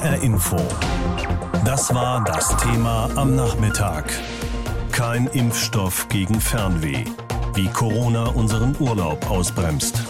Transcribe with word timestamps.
HR 0.00 0.22
Info. 0.22 0.56
Das 1.66 1.94
war 1.94 2.24
das 2.24 2.56
Thema 2.56 3.10
am 3.16 3.36
Nachmittag. 3.36 4.10
Kein 4.92 5.26
Impfstoff 5.26 6.08
gegen 6.08 6.40
Fernweh. 6.40 7.04
Wie 7.54 7.68
Corona 7.68 8.28
unseren 8.28 8.74
Urlaub 8.80 9.30
ausbremst. 9.30 10.02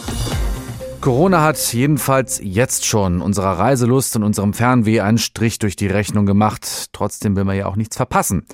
Corona 1.01 1.43
hat 1.43 1.59
jedenfalls 1.73 2.41
jetzt 2.41 2.87
schon 2.87 3.21
unserer 3.21 3.59
Reiselust 3.59 4.15
und 4.15 4.23
unserem 4.23 4.53
Fernweh 4.53 5.01
einen 5.01 5.19
Strich 5.19 5.59
durch 5.59 5.75
die 5.75 5.89
Rechnung 5.89 6.25
gemacht. 6.25 6.91
Trotzdem 6.93 7.35
will 7.35 7.45
man 7.45 7.57
ja 7.57 7.67
auch 7.67 7.77
nichts 7.77 7.97
verpassen. 7.97 8.45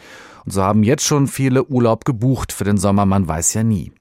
Und 0.46 0.52
so 0.52 0.62
haben 0.62 0.84
jetzt 0.84 1.04
schon 1.04 1.26
viele 1.26 1.64
Urlaub 1.64 2.06
gebucht 2.06 2.50
für 2.50 2.64
den 2.64 2.78
Sommer, 2.78 3.04
man 3.04 3.28
weiß 3.28 3.52
ja 3.52 3.62
nie. 3.62 3.92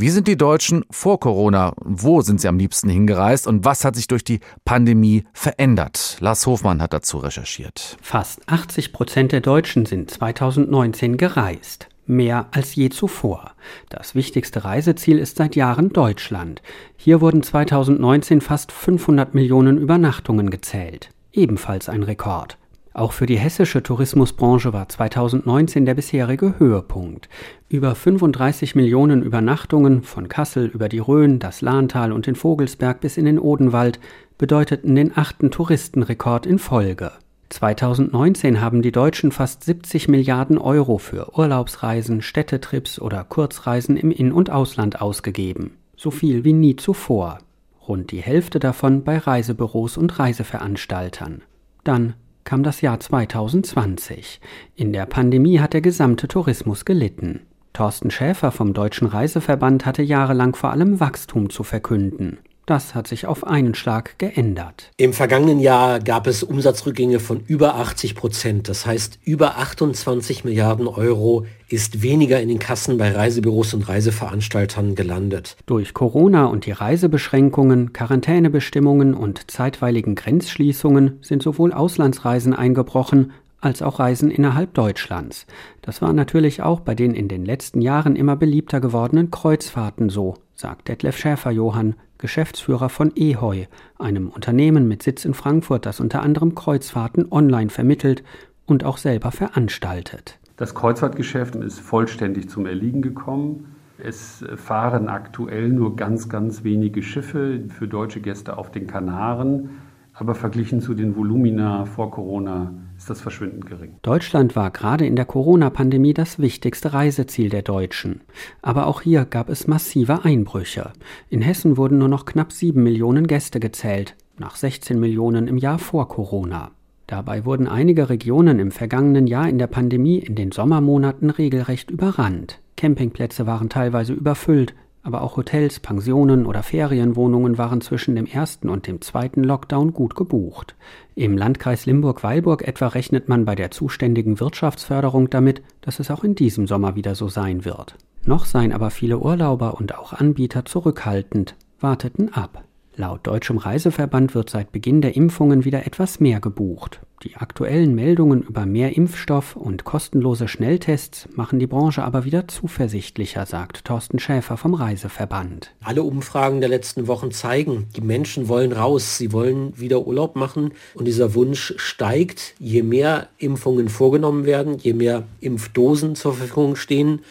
Wie 0.00 0.10
sind 0.10 0.28
die 0.28 0.36
Deutschen 0.36 0.84
vor 0.92 1.18
Corona? 1.18 1.72
Wo 1.84 2.20
sind 2.20 2.40
sie 2.40 2.46
am 2.46 2.56
liebsten 2.56 2.88
hingereist? 2.88 3.48
Und 3.48 3.64
was 3.64 3.84
hat 3.84 3.96
sich 3.96 4.06
durch 4.06 4.22
die 4.22 4.38
Pandemie 4.64 5.24
verändert? 5.32 6.18
Lars 6.20 6.46
Hofmann 6.46 6.80
hat 6.80 6.92
dazu 6.92 7.18
recherchiert. 7.18 7.96
Fast 8.00 8.40
80 8.46 8.92
Prozent 8.92 9.32
der 9.32 9.40
Deutschen 9.40 9.86
sind 9.86 10.08
2019 10.08 11.16
gereist 11.16 11.88
mehr 12.06 12.46
als 12.52 12.74
je 12.74 12.88
zuvor. 12.88 13.52
Das 13.90 14.14
wichtigste 14.14 14.64
Reiseziel 14.64 15.18
ist 15.18 15.36
seit 15.36 15.56
Jahren 15.56 15.90
Deutschland. 15.90 16.62
Hier 16.96 17.20
wurden 17.20 17.42
2019 17.42 18.40
fast 18.40 18.72
500 18.72 19.34
Millionen 19.34 19.76
Übernachtungen 19.76 20.48
gezählt. 20.48 21.10
Ebenfalls 21.32 21.90
ein 21.90 22.04
Rekord. 22.04 22.56
Auch 22.94 23.12
für 23.12 23.26
die 23.26 23.38
hessische 23.38 23.82
Tourismusbranche 23.82 24.72
war 24.72 24.88
2019 24.88 25.84
der 25.84 25.94
bisherige 25.94 26.58
Höhepunkt. 26.58 27.28
Über 27.68 27.94
35 27.94 28.74
Millionen 28.74 29.22
Übernachtungen 29.22 30.02
von 30.02 30.28
Kassel 30.28 30.66
über 30.66 30.88
die 30.88 30.98
Rhön, 30.98 31.38
das 31.38 31.60
Lahntal 31.60 32.12
und 32.12 32.26
den 32.26 32.34
Vogelsberg 32.34 33.00
bis 33.00 33.16
in 33.16 33.26
den 33.26 33.38
Odenwald 33.38 34.00
bedeuteten 34.38 34.94
den 34.94 35.16
achten 35.16 35.50
Touristenrekord 35.50 36.46
in 36.46 36.58
Folge. 36.58 37.12
2019 37.50 38.60
haben 38.60 38.82
die 38.82 38.92
Deutschen 38.92 39.32
fast 39.32 39.64
70 39.64 40.08
Milliarden 40.08 40.58
Euro 40.58 40.98
für 40.98 41.36
Urlaubsreisen, 41.36 42.20
Städtetrips 42.20 43.00
oder 43.00 43.24
Kurzreisen 43.24 43.96
im 43.96 44.10
In- 44.10 44.32
und 44.32 44.50
Ausland 44.50 45.00
ausgegeben. 45.00 45.72
So 45.96 46.10
viel 46.10 46.44
wie 46.44 46.52
nie 46.52 46.76
zuvor. 46.76 47.38
Rund 47.86 48.10
die 48.12 48.20
Hälfte 48.20 48.60
davon 48.60 49.02
bei 49.02 49.18
Reisebüros 49.18 49.96
und 49.96 50.18
Reiseveranstaltern. 50.18 51.42
Dann 51.84 52.14
kam 52.48 52.62
das 52.62 52.80
Jahr 52.80 52.98
2020. 52.98 54.40
In 54.74 54.94
der 54.94 55.04
Pandemie 55.04 55.60
hat 55.60 55.74
der 55.74 55.82
gesamte 55.82 56.28
Tourismus 56.28 56.86
gelitten. 56.86 57.40
Thorsten 57.74 58.10
Schäfer 58.10 58.52
vom 58.52 58.72
Deutschen 58.72 59.06
Reiseverband 59.06 59.84
hatte 59.84 60.00
jahrelang 60.00 60.56
vor 60.56 60.70
allem 60.70 60.98
Wachstum 60.98 61.50
zu 61.50 61.62
verkünden. 61.62 62.38
Das 62.68 62.94
hat 62.94 63.06
sich 63.06 63.24
auf 63.24 63.46
einen 63.46 63.74
Schlag 63.74 64.18
geändert. 64.18 64.90
Im 64.98 65.14
vergangenen 65.14 65.58
Jahr 65.58 66.00
gab 66.00 66.26
es 66.26 66.42
Umsatzrückgänge 66.42 67.18
von 67.18 67.40
über 67.46 67.76
80 67.76 68.14
Prozent. 68.14 68.68
Das 68.68 68.84
heißt, 68.84 69.20
über 69.24 69.56
28 69.56 70.44
Milliarden 70.44 70.86
Euro 70.86 71.46
ist 71.70 72.02
weniger 72.02 72.42
in 72.42 72.50
den 72.50 72.58
Kassen 72.58 72.98
bei 72.98 73.10
Reisebüros 73.10 73.72
und 73.72 73.88
Reiseveranstaltern 73.88 74.94
gelandet. 74.94 75.56
Durch 75.64 75.94
Corona 75.94 76.44
und 76.44 76.66
die 76.66 76.72
Reisebeschränkungen, 76.72 77.94
Quarantänebestimmungen 77.94 79.14
und 79.14 79.50
zeitweiligen 79.50 80.14
Grenzschließungen 80.14 81.20
sind 81.22 81.42
sowohl 81.42 81.72
Auslandsreisen 81.72 82.52
eingebrochen 82.52 83.32
als 83.62 83.80
auch 83.80 83.98
Reisen 83.98 84.30
innerhalb 84.30 84.74
Deutschlands. 84.74 85.46
Das 85.80 86.02
war 86.02 86.12
natürlich 86.12 86.60
auch 86.60 86.80
bei 86.80 86.94
den 86.94 87.14
in 87.14 87.28
den 87.28 87.46
letzten 87.46 87.80
Jahren 87.80 88.14
immer 88.14 88.36
beliebter 88.36 88.82
gewordenen 88.82 89.30
Kreuzfahrten 89.30 90.10
so, 90.10 90.34
sagt 90.54 90.88
Detlef 90.88 91.16
Schäfer-Johann, 91.16 91.94
Geschäftsführer 92.18 92.88
von 92.88 93.12
Eheu, 93.14 93.64
einem 93.98 94.28
Unternehmen 94.28 94.88
mit 94.88 95.02
Sitz 95.02 95.24
in 95.24 95.34
Frankfurt, 95.34 95.86
das 95.86 96.00
unter 96.00 96.22
anderem 96.22 96.54
Kreuzfahrten 96.54 97.30
online 97.30 97.70
vermittelt 97.70 98.22
und 98.66 98.84
auch 98.84 98.98
selber 98.98 99.30
veranstaltet. 99.30 100.38
Das 100.56 100.74
Kreuzfahrtgeschäft 100.74 101.54
ist 101.54 101.78
vollständig 101.78 102.50
zum 102.50 102.66
Erliegen 102.66 103.00
gekommen. 103.00 103.76
Es 103.96 104.44
fahren 104.56 105.08
aktuell 105.08 105.68
nur 105.68 105.96
ganz, 105.96 106.28
ganz 106.28 106.64
wenige 106.64 107.02
Schiffe 107.02 107.60
für 107.68 107.88
deutsche 107.88 108.20
Gäste 108.20 108.58
auf 108.58 108.70
den 108.70 108.86
Kanaren, 108.86 109.70
aber 110.18 110.34
verglichen 110.34 110.80
zu 110.80 110.94
den 110.94 111.16
Volumina 111.16 111.84
vor 111.84 112.10
Corona 112.10 112.74
ist 112.96 113.08
das 113.08 113.20
verschwindend 113.20 113.66
gering. 113.66 113.94
Deutschland 114.02 114.56
war 114.56 114.70
gerade 114.70 115.06
in 115.06 115.14
der 115.14 115.24
Corona-Pandemie 115.24 116.12
das 116.12 116.40
wichtigste 116.40 116.92
Reiseziel 116.92 117.48
der 117.48 117.62
Deutschen. 117.62 118.22
Aber 118.60 118.88
auch 118.88 119.02
hier 119.02 119.24
gab 119.24 119.48
es 119.48 119.68
massive 119.68 120.24
Einbrüche. 120.24 120.92
In 121.28 121.40
Hessen 121.40 121.76
wurden 121.76 121.98
nur 121.98 122.08
noch 122.08 122.24
knapp 122.24 122.50
sieben 122.50 122.82
Millionen 122.82 123.28
Gäste 123.28 123.60
gezählt, 123.60 124.16
nach 124.38 124.56
16 124.56 124.98
Millionen 124.98 125.46
im 125.46 125.56
Jahr 125.56 125.78
vor 125.78 126.08
Corona. 126.08 126.72
Dabei 127.06 127.44
wurden 127.44 127.68
einige 127.68 128.10
Regionen 128.10 128.58
im 128.58 128.70
vergangenen 128.70 129.26
Jahr 129.26 129.48
in 129.48 129.58
der 129.58 129.68
Pandemie 129.68 130.18
in 130.18 130.34
den 130.34 130.50
Sommermonaten 130.52 131.30
regelrecht 131.30 131.90
überrannt. 131.90 132.60
Campingplätze 132.76 133.46
waren 133.46 133.70
teilweise 133.70 134.12
überfüllt, 134.12 134.74
aber 135.02 135.22
auch 135.22 135.36
Hotels, 135.36 135.80
Pensionen 135.80 136.46
oder 136.46 136.62
Ferienwohnungen 136.62 137.58
waren 137.58 137.80
zwischen 137.80 138.16
dem 138.16 138.26
ersten 138.26 138.68
und 138.68 138.86
dem 138.86 139.00
zweiten 139.00 139.42
Lockdown 139.42 139.92
gut 139.92 140.14
gebucht. 140.14 140.74
Im 141.14 141.36
Landkreis 141.36 141.86
Limburg-Weilburg 141.86 142.66
etwa 142.66 142.88
rechnet 142.88 143.28
man 143.28 143.44
bei 143.44 143.54
der 143.54 143.70
zuständigen 143.70 144.40
Wirtschaftsförderung 144.40 145.30
damit, 145.30 145.62
dass 145.80 146.00
es 146.00 146.10
auch 146.10 146.24
in 146.24 146.34
diesem 146.34 146.66
Sommer 146.66 146.94
wieder 146.94 147.14
so 147.14 147.28
sein 147.28 147.64
wird. 147.64 147.96
Noch 148.24 148.44
seien 148.44 148.72
aber 148.72 148.90
viele 148.90 149.18
Urlauber 149.18 149.78
und 149.78 149.94
auch 149.96 150.12
Anbieter 150.12 150.64
zurückhaltend, 150.64 151.56
warteten 151.80 152.32
ab. 152.34 152.64
Laut 152.96 153.26
Deutschem 153.26 153.58
Reiseverband 153.58 154.34
wird 154.34 154.50
seit 154.50 154.72
Beginn 154.72 155.00
der 155.00 155.16
Impfungen 155.16 155.64
wieder 155.64 155.86
etwas 155.86 156.20
mehr 156.20 156.40
gebucht. 156.40 157.00
Die 157.24 157.34
aktuellen 157.34 157.96
Meldungen 157.96 158.42
über 158.42 158.64
mehr 158.64 158.96
Impfstoff 158.96 159.56
und 159.56 159.82
kostenlose 159.82 160.46
Schnelltests 160.46 161.28
machen 161.34 161.58
die 161.58 161.66
Branche 161.66 162.04
aber 162.04 162.24
wieder 162.24 162.46
zuversichtlicher, 162.46 163.44
sagt 163.44 163.84
Thorsten 163.84 164.20
Schäfer 164.20 164.56
vom 164.56 164.74
Reiseverband. 164.74 165.74
Alle 165.82 166.04
Umfragen 166.04 166.60
der 166.60 166.68
letzten 166.68 167.08
Wochen 167.08 167.32
zeigen, 167.32 167.88
die 167.96 168.02
Menschen 168.02 168.46
wollen 168.46 168.70
raus, 168.70 169.18
sie 169.18 169.32
wollen 169.32 169.76
wieder 169.76 170.06
Urlaub 170.06 170.36
machen 170.36 170.70
und 170.94 171.06
dieser 171.06 171.34
Wunsch 171.34 171.74
steigt, 171.76 172.54
je 172.60 172.84
mehr 172.84 173.28
Impfungen 173.38 173.88
vorgenommen 173.88 174.44
werden, 174.44 174.78
je 174.78 174.92
mehr 174.92 175.24
Impfdosen 175.40 176.14
zur 176.14 176.34
Verfügung 176.34 176.76
stehen 176.76 177.22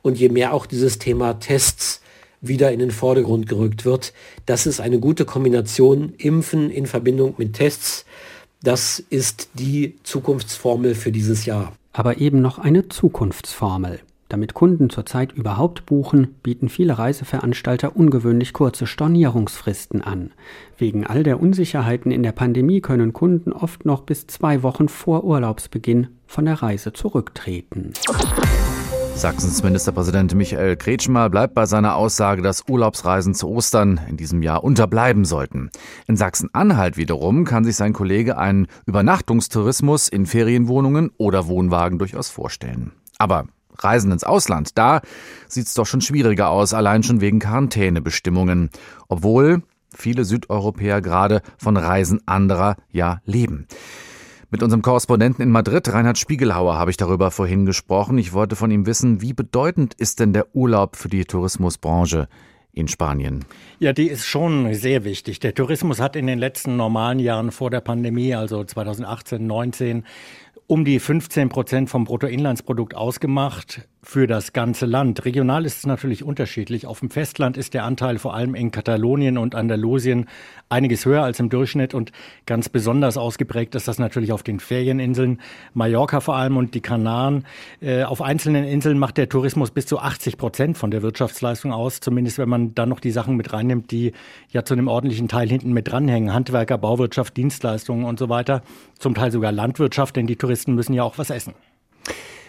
und 0.00 0.18
je 0.18 0.30
mehr 0.30 0.54
auch 0.54 0.64
dieses 0.64 0.98
Thema 0.98 1.34
Tests 1.34 2.00
wieder 2.40 2.72
in 2.72 2.78
den 2.78 2.90
Vordergrund 2.90 3.46
gerückt 3.46 3.84
wird. 3.84 4.14
Das 4.46 4.66
ist 4.66 4.80
eine 4.80 5.00
gute 5.00 5.26
Kombination 5.26 6.14
Impfen 6.16 6.70
in 6.70 6.86
Verbindung 6.86 7.34
mit 7.36 7.52
Tests 7.52 8.06
das 8.64 8.98
ist 8.98 9.50
die 9.54 9.96
Zukunftsformel 10.02 10.94
für 10.94 11.12
dieses 11.12 11.44
Jahr. 11.44 11.72
Aber 11.92 12.18
eben 12.18 12.40
noch 12.40 12.58
eine 12.58 12.88
Zukunftsformel. 12.88 14.00
Damit 14.28 14.54
Kunden 14.54 14.90
zurzeit 14.90 15.32
überhaupt 15.32 15.86
buchen, 15.86 16.34
bieten 16.42 16.68
viele 16.68 16.98
Reiseveranstalter 16.98 17.94
ungewöhnlich 17.94 18.52
kurze 18.52 18.86
Stornierungsfristen 18.86 20.00
an. 20.00 20.32
Wegen 20.78 21.06
all 21.06 21.22
der 21.22 21.40
Unsicherheiten 21.40 22.10
in 22.10 22.22
der 22.22 22.32
Pandemie 22.32 22.80
können 22.80 23.12
Kunden 23.12 23.52
oft 23.52 23.84
noch 23.84 24.00
bis 24.00 24.26
zwei 24.26 24.62
Wochen 24.62 24.88
vor 24.88 25.24
Urlaubsbeginn 25.24 26.08
von 26.26 26.46
der 26.46 26.62
Reise 26.62 26.92
zurücktreten. 26.94 27.92
Sachsens 29.16 29.62
Ministerpräsident 29.62 30.34
Michael 30.34 30.76
Kretschmer 30.76 31.30
bleibt 31.30 31.54
bei 31.54 31.66
seiner 31.66 31.96
Aussage, 31.96 32.42
dass 32.42 32.64
Urlaubsreisen 32.68 33.32
zu 33.32 33.48
Ostern 33.48 34.00
in 34.08 34.16
diesem 34.16 34.42
Jahr 34.42 34.64
unterbleiben 34.64 35.24
sollten. 35.24 35.70
In 36.06 36.16
Sachsen-Anhalt 36.16 36.96
wiederum 36.96 37.44
kann 37.44 37.64
sich 37.64 37.76
sein 37.76 37.92
Kollege 37.92 38.36
einen 38.36 38.66
Übernachtungstourismus 38.86 40.08
in 40.08 40.26
Ferienwohnungen 40.26 41.10
oder 41.16 41.46
Wohnwagen 41.46 41.98
durchaus 41.98 42.28
vorstellen. 42.28 42.92
Aber 43.16 43.46
Reisen 43.78 44.12
ins 44.12 44.24
Ausland, 44.24 44.76
da 44.76 45.00
sieht's 45.48 45.74
doch 45.74 45.86
schon 45.86 46.00
schwieriger 46.00 46.50
aus, 46.50 46.74
allein 46.74 47.02
schon 47.02 47.20
wegen 47.20 47.38
Quarantänebestimmungen. 47.38 48.70
Obwohl 49.08 49.62
viele 49.94 50.24
Südeuropäer 50.24 51.00
gerade 51.00 51.40
von 51.56 51.76
Reisen 51.76 52.20
anderer 52.26 52.76
ja 52.90 53.20
leben. 53.24 53.66
Mit 54.54 54.62
unserem 54.62 54.82
Korrespondenten 54.82 55.42
in 55.42 55.50
Madrid, 55.50 55.92
Reinhard 55.92 56.16
Spiegelhauer, 56.16 56.76
habe 56.76 56.92
ich 56.92 56.96
darüber 56.96 57.32
vorhin 57.32 57.66
gesprochen. 57.66 58.18
Ich 58.18 58.32
wollte 58.32 58.54
von 58.54 58.70
ihm 58.70 58.86
wissen, 58.86 59.20
wie 59.20 59.32
bedeutend 59.32 59.94
ist 59.94 60.20
denn 60.20 60.32
der 60.32 60.54
Urlaub 60.54 60.94
für 60.94 61.08
die 61.08 61.24
Tourismusbranche 61.24 62.28
in 62.72 62.86
Spanien? 62.86 63.44
Ja, 63.80 63.92
die 63.92 64.06
ist 64.06 64.26
schon 64.26 64.72
sehr 64.72 65.02
wichtig. 65.02 65.40
Der 65.40 65.54
Tourismus 65.54 65.98
hat 65.98 66.14
in 66.14 66.28
den 66.28 66.38
letzten 66.38 66.76
normalen 66.76 67.18
Jahren 67.18 67.50
vor 67.50 67.68
der 67.68 67.80
Pandemie, 67.80 68.32
also 68.36 68.62
2018, 68.62 69.44
19, 69.44 70.04
um 70.68 70.84
die 70.84 71.00
15 71.00 71.48
Prozent 71.48 71.90
vom 71.90 72.04
Bruttoinlandsprodukt 72.04 72.94
ausgemacht. 72.94 73.88
Für 74.04 74.26
das 74.26 74.52
ganze 74.52 74.86
Land. 74.86 75.24
Regional 75.24 75.64
ist 75.64 75.78
es 75.78 75.86
natürlich 75.86 76.22
unterschiedlich. 76.22 76.86
Auf 76.86 77.00
dem 77.00 77.10
Festland 77.10 77.56
ist 77.56 77.72
der 77.74 77.84
Anteil 77.84 78.18
vor 78.18 78.34
allem 78.34 78.54
in 78.54 78.70
Katalonien 78.70 79.38
und 79.38 79.54
Andalusien 79.54 80.26
einiges 80.68 81.06
höher 81.06 81.22
als 81.22 81.40
im 81.40 81.48
Durchschnitt 81.48 81.94
und 81.94 82.12
ganz 82.46 82.68
besonders 82.68 83.16
ausgeprägt 83.16 83.74
ist 83.74 83.88
das 83.88 83.98
natürlich 83.98 84.32
auf 84.32 84.42
den 84.42 84.60
Ferieninseln, 84.60 85.40
Mallorca 85.72 86.20
vor 86.20 86.36
allem 86.36 86.56
und 86.58 86.74
die 86.74 86.80
Kanaren. 86.80 87.46
Äh, 87.80 88.04
auf 88.04 88.20
einzelnen 88.20 88.64
Inseln 88.64 88.98
macht 88.98 89.16
der 89.16 89.28
Tourismus 89.28 89.70
bis 89.70 89.86
zu 89.86 89.98
80 89.98 90.36
Prozent 90.36 90.78
von 90.78 90.90
der 90.90 91.02
Wirtschaftsleistung 91.02 91.72
aus, 91.72 92.00
zumindest 92.00 92.38
wenn 92.38 92.48
man 92.48 92.74
dann 92.74 92.90
noch 92.90 93.00
die 93.00 93.10
Sachen 93.10 93.36
mit 93.36 93.52
reinnimmt, 93.52 93.90
die 93.90 94.12
ja 94.50 94.64
zu 94.64 94.74
einem 94.74 94.88
ordentlichen 94.88 95.28
Teil 95.28 95.48
hinten 95.48 95.72
mit 95.72 95.90
dranhängen. 95.90 96.34
Handwerker, 96.34 96.76
Bauwirtschaft, 96.76 97.36
Dienstleistungen 97.36 98.04
und 98.04 98.18
so 98.18 98.28
weiter. 98.28 98.62
Zum 98.98 99.14
Teil 99.14 99.32
sogar 99.32 99.50
Landwirtschaft, 99.50 100.16
denn 100.16 100.26
die 100.26 100.36
Touristen 100.36 100.74
müssen 100.74 100.92
ja 100.92 101.02
auch 101.02 101.16
was 101.16 101.30
essen. 101.30 101.54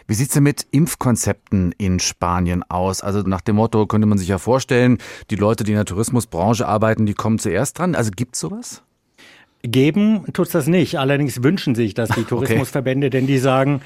Wie 0.08 0.14
sieht's 0.14 0.34
denn 0.34 0.44
mit 0.44 0.68
Impfkonzepten 0.72 1.74
in 1.78 2.00
Spanien 2.00 2.64
aus? 2.70 3.02
Also 3.02 3.22
nach 3.22 3.42
dem 3.42 3.56
Motto 3.56 3.88
könnte 3.88 4.08
man 4.08 4.18
sich 4.18 4.28
ja 4.28 4.38
vorstellen, 4.38 5.00
die 5.32 5.36
Leute, 5.36 5.64
die 5.64 5.72
in 5.72 5.78
der 5.78 5.86
Tourismusbranche 5.86 6.68
arbeiten, 6.68 7.06
die 7.06 7.16
kommen 7.16 7.40
zuerst 7.40 7.80
dran. 7.80 7.96
Also 7.96 8.12
gibt's 8.16 8.40
sowas? 8.40 8.84
Geben 9.64 10.26
tut's 10.34 10.52
das 10.52 10.68
nicht. 10.68 11.00
Allerdings 11.00 11.42
wünschen 11.42 11.74
sich 11.74 11.96
das 11.96 12.10
die 12.10 12.24
Tourismusverbände, 12.30 13.08
okay. 13.08 13.18
denn 13.18 13.28
die 13.28 13.40
sagen, 13.40 13.82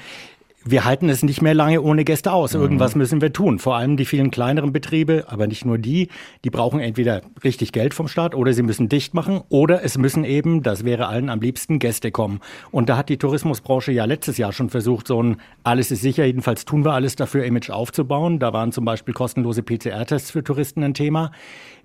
wir 0.64 0.84
halten 0.84 1.08
es 1.08 1.22
nicht 1.22 1.40
mehr 1.40 1.54
lange 1.54 1.80
ohne 1.80 2.04
Gäste 2.04 2.32
aus. 2.32 2.54
Mhm. 2.54 2.60
Irgendwas 2.60 2.94
müssen 2.94 3.20
wir 3.20 3.32
tun. 3.32 3.58
Vor 3.58 3.76
allem 3.76 3.96
die 3.96 4.04
vielen 4.04 4.30
kleineren 4.30 4.72
Betriebe, 4.72 5.24
aber 5.28 5.46
nicht 5.46 5.64
nur 5.64 5.78
die, 5.78 6.08
die 6.44 6.50
brauchen 6.50 6.80
entweder 6.80 7.22
richtig 7.42 7.72
Geld 7.72 7.94
vom 7.94 8.08
Staat 8.08 8.34
oder 8.34 8.52
sie 8.52 8.62
müssen 8.62 8.88
dicht 8.88 9.14
machen 9.14 9.40
oder 9.48 9.82
es 9.84 9.96
müssen 9.96 10.24
eben, 10.24 10.62
das 10.62 10.84
wäre 10.84 11.06
allen 11.06 11.30
am 11.30 11.40
liebsten, 11.40 11.78
Gäste 11.78 12.10
kommen. 12.10 12.40
Und 12.70 12.88
da 12.88 12.96
hat 12.96 13.08
die 13.08 13.16
Tourismusbranche 13.16 13.92
ja 13.92 14.04
letztes 14.04 14.36
Jahr 14.38 14.52
schon 14.52 14.70
versucht, 14.70 15.06
so 15.06 15.22
ein 15.22 15.36
alles 15.64 15.90
ist 15.90 16.02
sicher, 16.02 16.24
jedenfalls 16.24 16.64
tun 16.64 16.84
wir 16.84 16.92
alles 16.92 17.16
dafür, 17.16 17.44
Image 17.44 17.70
aufzubauen. 17.70 18.38
Da 18.38 18.52
waren 18.52 18.72
zum 18.72 18.84
Beispiel 18.84 19.14
kostenlose 19.14 19.62
PCR-Tests 19.62 20.30
für 20.30 20.44
Touristen 20.44 20.82
ein 20.82 20.94
Thema 20.94 21.30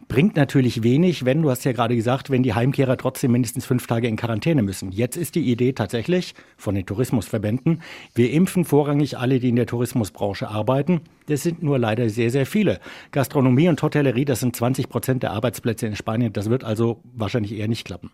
bringt 0.07 0.35
natürlich 0.35 0.83
wenig, 0.83 1.25
wenn, 1.25 1.41
du 1.41 1.49
hast 1.49 1.65
ja 1.65 1.71
gerade 1.71 1.95
gesagt, 1.95 2.29
wenn 2.29 2.43
die 2.43 2.53
Heimkehrer 2.53 2.97
trotzdem 2.97 3.31
mindestens 3.31 3.65
fünf 3.65 3.87
Tage 3.87 4.07
in 4.07 4.15
Quarantäne 4.15 4.61
müssen. 4.61 4.91
Jetzt 4.91 5.17
ist 5.17 5.35
die 5.35 5.51
Idee 5.51 5.73
tatsächlich 5.73 6.35
von 6.57 6.75
den 6.75 6.85
Tourismusverbänden, 6.85 7.81
wir 8.13 8.31
impfen 8.31 8.64
vorrangig 8.65 9.17
alle, 9.17 9.39
die 9.39 9.49
in 9.49 9.55
der 9.55 9.65
Tourismusbranche 9.65 10.47
arbeiten. 10.49 11.01
Das 11.27 11.43
sind 11.43 11.63
nur 11.63 11.79
leider 11.79 12.09
sehr, 12.09 12.29
sehr 12.29 12.45
viele. 12.45 12.79
Gastronomie 13.11 13.69
und 13.69 13.81
Hotellerie, 13.81 14.25
das 14.25 14.39
sind 14.39 14.55
20 14.55 14.89
Prozent 14.89 15.23
der 15.23 15.31
Arbeitsplätze 15.31 15.87
in 15.87 15.95
Spanien. 15.95 16.33
Das 16.33 16.49
wird 16.49 16.63
also 16.63 17.01
wahrscheinlich 17.13 17.53
eher 17.53 17.67
nicht 17.67 17.85
klappen. 17.85 18.11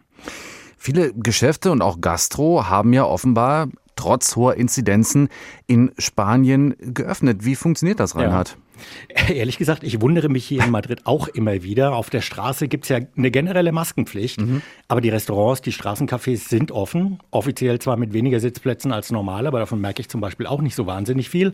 Viele 0.78 1.14
Geschäfte 1.14 1.72
und 1.72 1.82
auch 1.82 2.02
Gastro 2.02 2.68
haben 2.68 2.94
ja 2.94 3.06
offenbar 3.06 3.70
trotz 3.96 4.36
hoher 4.36 4.56
Inzidenzen 4.56 5.30
in 5.68 5.92
Spanien 5.98 6.76
geöffnet. 6.80 7.46
Wie 7.46 7.56
funktioniert 7.56 8.00
das, 8.00 8.16
Reinhard? 8.16 8.50
Ja. 8.50 8.56
Ehrlich 9.30 9.58
gesagt, 9.58 9.84
ich 9.84 10.02
wundere 10.02 10.30
mich 10.30 10.46
hier 10.46 10.64
in 10.64 10.72
Madrid 10.72 11.06
auch 11.06 11.28
immer 11.28 11.64
wieder. 11.64 11.96
Auf 11.96 12.10
der 12.10 12.22
Straße 12.22 12.68
gibt 12.68 12.86
es 12.86 12.90
ja 12.90 13.00
eine 13.16 13.32
generelle 13.32 13.72
Maskenpflicht, 13.72 14.42
mhm. 14.42 14.62
aber 14.88 15.02
die 15.02 15.10
Restaurants, 15.10 15.62
die 15.62 15.74
Straßencafés 15.74 16.50
sind 16.50 16.72
offen. 16.72 17.20
Offiziell 17.32 17.80
zwar 17.80 17.98
mit 17.98 18.14
weniger 18.14 18.40
Sitzplätzen 18.40 18.92
als 18.92 19.12
normal, 19.12 19.48
aber 19.48 19.60
davon 19.60 19.82
merke 19.82 20.02
ich 20.02 20.10
zum 20.10 20.22
Beispiel 20.22 20.48
auch 20.48 20.62
nicht 20.62 20.76
so 20.76 20.86
wahnsinnig 20.86 21.30
viel. 21.30 21.54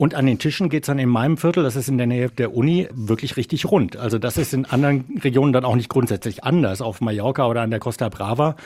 Und 0.00 0.14
an 0.14 0.24
den 0.24 0.38
Tischen 0.38 0.70
geht's 0.70 0.86
dann 0.86 0.98
in 0.98 1.10
meinem 1.10 1.36
Viertel, 1.36 1.62
das 1.62 1.76
ist 1.76 1.90
in 1.90 1.98
der 1.98 2.06
Nähe 2.06 2.30
der 2.30 2.54
Uni, 2.56 2.88
wirklich 2.90 3.36
richtig 3.36 3.70
rund. 3.70 3.98
Also 3.98 4.18
das 4.18 4.38
ist 4.38 4.54
in 4.54 4.64
anderen 4.64 5.04
Regionen 5.22 5.52
dann 5.52 5.66
auch 5.66 5.76
nicht 5.76 5.90
grundsätzlich 5.90 6.42
anders, 6.42 6.80
auf 6.80 7.02
Mallorca 7.02 7.46
oder 7.46 7.60
an 7.60 7.68
der 7.68 7.80
Costa 7.80 8.08
Brava. 8.08 8.56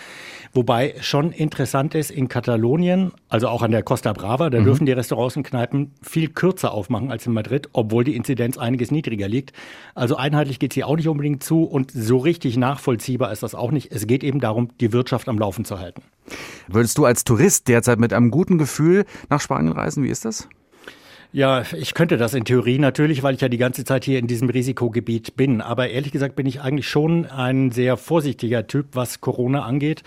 Wobei 0.52 0.94
schon 1.00 1.32
interessant 1.32 1.96
ist, 1.96 2.12
in 2.12 2.28
Katalonien, 2.28 3.10
also 3.28 3.48
auch 3.48 3.62
an 3.62 3.72
der 3.72 3.82
Costa 3.82 4.12
Brava, 4.12 4.48
da 4.48 4.60
mhm. 4.60 4.64
dürfen 4.64 4.86
die 4.86 4.92
Restaurants 4.92 5.36
und 5.36 5.42
Kneipen 5.42 5.90
viel 6.02 6.28
kürzer 6.28 6.70
aufmachen 6.70 7.10
als 7.10 7.26
in 7.26 7.32
Madrid, 7.32 7.68
obwohl 7.72 8.04
die 8.04 8.14
Inzidenz 8.14 8.56
einiges 8.56 8.92
niedriger 8.92 9.26
liegt. 9.26 9.52
Also 9.96 10.14
einheitlich 10.14 10.60
geht's 10.60 10.76
hier 10.76 10.86
auch 10.86 10.94
nicht 10.94 11.08
unbedingt 11.08 11.42
zu 11.42 11.64
und 11.64 11.90
so 11.90 12.18
richtig 12.18 12.56
nachvollziehbar 12.58 13.32
ist 13.32 13.42
das 13.42 13.56
auch 13.56 13.72
nicht. 13.72 13.90
Es 13.90 14.06
geht 14.06 14.22
eben 14.22 14.38
darum, 14.38 14.68
die 14.78 14.92
Wirtschaft 14.92 15.28
am 15.28 15.40
Laufen 15.40 15.64
zu 15.64 15.80
halten. 15.80 16.00
Würdest 16.68 16.96
du 16.96 17.04
als 17.04 17.24
Tourist 17.24 17.66
derzeit 17.66 17.98
mit 17.98 18.12
einem 18.12 18.30
guten 18.30 18.56
Gefühl 18.56 19.04
nach 19.30 19.40
Spanien 19.40 19.72
reisen? 19.72 20.04
Wie 20.04 20.10
ist 20.10 20.24
das? 20.24 20.48
Ja, 21.34 21.64
ich 21.76 21.94
könnte 21.94 22.16
das 22.16 22.32
in 22.34 22.44
Theorie 22.44 22.78
natürlich, 22.78 23.24
weil 23.24 23.34
ich 23.34 23.40
ja 23.40 23.48
die 23.48 23.58
ganze 23.58 23.82
Zeit 23.82 24.04
hier 24.04 24.20
in 24.20 24.28
diesem 24.28 24.48
Risikogebiet 24.50 25.34
bin. 25.34 25.60
Aber 25.60 25.88
ehrlich 25.88 26.12
gesagt 26.12 26.36
bin 26.36 26.46
ich 26.46 26.60
eigentlich 26.60 26.88
schon 26.88 27.26
ein 27.26 27.72
sehr 27.72 27.96
vorsichtiger 27.96 28.68
Typ, 28.68 28.90
was 28.92 29.20
Corona 29.20 29.64
angeht. 29.64 30.04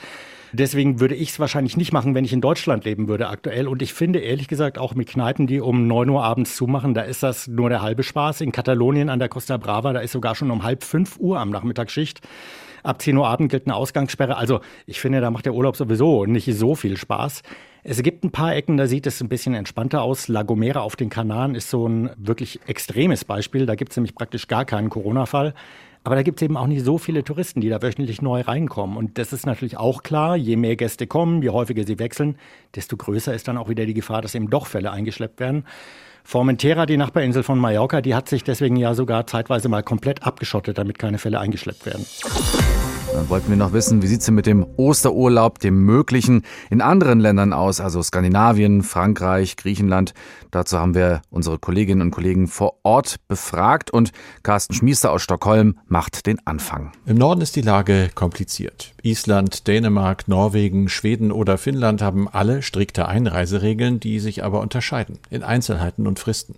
Deswegen 0.54 1.02
würde 1.02 1.16
ich 1.16 1.32
es 1.32 1.40
wahrscheinlich 1.42 1.76
nicht 1.76 1.92
machen, 1.92 2.16
wenn 2.16 2.24
ich 2.24 2.32
in 2.32 2.40
Deutschland 2.40 2.86
leben 2.86 3.10
würde 3.10 3.28
aktuell. 3.28 3.68
Und 3.68 3.82
ich 3.82 3.94
finde 3.94 4.20
ehrlich 4.20 4.48
gesagt 4.48 4.78
auch 4.78 4.96
mit 4.96 5.10
Kneipen, 5.10 5.48
die 5.48 5.60
um 5.60 5.86
neun 5.86 6.10
Uhr 6.10 6.24
abends 6.24 6.56
zumachen, 6.56 6.94
da 6.94 7.02
ist 7.02 7.24
das 7.24 7.46
nur 7.50 7.68
der 7.68 7.82
halbe 7.82 8.04
Spaß. 8.04 8.40
In 8.40 8.54
Katalonien 8.54 9.10
an 9.10 9.20
der 9.20 9.28
Costa 9.28 9.58
Brava, 9.58 9.92
da 9.92 10.00
ist 10.00 10.14
sogar 10.14 10.34
schon 10.34 10.50
um 10.50 10.64
halb 10.64 10.82
fünf 10.82 11.18
Uhr 11.20 11.40
am 11.40 11.50
Nachmittag 11.50 11.92
Schicht. 11.92 12.22
Ab 12.84 13.02
10 13.02 13.18
Uhr 13.18 13.28
Abend 13.28 13.52
gilt 13.52 13.66
eine 13.66 13.76
Ausgangssperre. 13.76 14.38
Also 14.38 14.62
ich 14.86 15.00
finde, 15.00 15.22
da 15.22 15.32
macht 15.32 15.46
der 15.46 15.54
Urlaub 15.54 15.76
sowieso 15.76 16.26
nicht 16.26 16.54
so 16.56 16.76
viel 16.76 16.98
Spaß. 16.98 17.42
Es 17.84 18.04
gibt 18.04 18.24
ein 18.24 18.32
paar 18.32 18.54
Ecken, 18.56 18.78
da 18.78 18.88
sieht 18.88 19.08
es 19.08 19.22
ein 19.22 19.30
bisschen 19.30 19.54
entspannter 19.54 20.02
aus. 20.02 20.28
La 20.28 20.44
Gomera 20.44 20.82
auf 20.82 20.96
den 20.96 21.10
Kanaren 21.10 21.56
ist 21.56 21.70
so 21.70 21.88
ein 21.88 22.10
wirklich 22.18 22.60
extremes 22.68 23.24
Beispiel. 23.24 23.66
Da 23.66 23.76
gibt 23.76 23.92
es 23.92 23.98
nämlich 23.98 24.14
praktisch 24.14 24.48
gar 24.48 24.66
keinen 24.66 24.90
Corona-Fall. 24.90 25.54
Aber 26.08 26.16
da 26.16 26.24
gibt 26.24 26.40
es 26.40 26.46
eben 26.46 26.56
auch 26.56 26.68
nicht 26.68 26.86
so 26.86 26.98
viele 26.98 27.26
Touristen, 27.26 27.60
die 27.60 27.68
da 27.68 27.82
wöchentlich 27.82 28.22
neu 28.22 28.40
reinkommen. 28.40 28.96
Und 28.96 29.18
das 29.18 29.34
ist 29.34 29.46
natürlich 29.46 29.76
auch 29.76 30.04
klar, 30.04 30.38
je 30.38 30.56
mehr 30.56 30.78
Gäste 30.78 31.06
kommen, 31.06 31.42
je 31.42 31.50
häufiger 31.50 31.84
sie 31.84 32.00
wechseln, 32.00 32.38
desto 32.76 32.96
größer 32.96 33.34
ist 33.34 33.50
dann 33.50 33.58
auch 33.58 33.68
wieder 33.68 33.86
die 33.86 33.94
Gefahr, 33.94 34.22
dass 34.22 34.34
eben 34.34 34.50
doch 34.50 34.68
Fälle 34.68 34.90
eingeschleppt 34.92 35.42
werden. 35.42 35.66
Formentera, 36.24 36.86
die 36.86 36.96
Nachbarinsel 36.96 37.44
von 37.44 37.60
Mallorca, 37.60 38.00
die 38.00 38.16
hat 38.16 38.30
sich 38.30 38.46
deswegen 38.46 38.78
ja 38.78 38.94
sogar 38.94 39.28
zeitweise 39.28 39.68
mal 39.68 39.84
komplett 39.84 40.24
abgeschottet, 40.24 40.78
damit 40.78 40.98
keine 40.98 41.18
Fälle 41.18 41.42
eingeschleppt 41.42 41.86
werden. 41.86 42.06
Dann 43.18 43.30
wollten 43.30 43.50
wir 43.50 43.58
noch 43.58 43.74
wissen, 43.74 44.04
wie 44.04 44.08
sieht 44.08 44.22
es 44.22 44.30
mit 44.30 44.46
dem 44.46 44.64
Osterurlaub, 44.76 45.58
dem 45.58 45.84
möglichen, 45.84 46.44
in 46.70 46.82
anderen 46.82 47.20
Ländern 47.20 47.52
aus, 47.52 47.82
also 47.82 48.04
Skandinavien, 48.04 48.84
Frankreich, 48.84 49.58
Griechenland. 49.58 50.14
Dazu 50.52 50.78
haben 50.78 50.94
wir 50.94 51.24
unsere 51.32 51.58
Kolleginnen 51.58 52.04
und 52.04 52.12
Kollegen 52.12 52.46
vor 52.46 52.76
Ort 52.84 53.16
befragt 53.28 53.90
und 53.90 54.12
Carsten 54.44 54.76
Schmiester 54.76 55.12
aus 55.12 55.24
Stockholm 55.24 55.80
macht 55.88 56.28
den 56.28 56.46
Anfang. 56.46 56.92
Im 57.08 57.18
Norden 57.18 57.42
ist 57.42 57.56
die 57.56 57.62
Lage 57.62 58.12
kompliziert. 58.14 58.94
Island, 59.02 59.68
Dänemark, 59.68 60.28
Norwegen, 60.28 60.88
Schweden 60.88 61.32
oder 61.32 61.58
Finnland 61.58 62.04
haben 62.04 62.28
alle 62.28 62.62
strikte 62.62 63.08
Einreiseregeln, 63.08 64.00
die 64.00 64.20
sich 64.20 64.44
aber 64.44 64.62
unterscheiden 64.62 65.18
in 65.32 65.42
Einzelheiten 65.42 66.06
und 66.06 66.20
Fristen. 66.20 66.54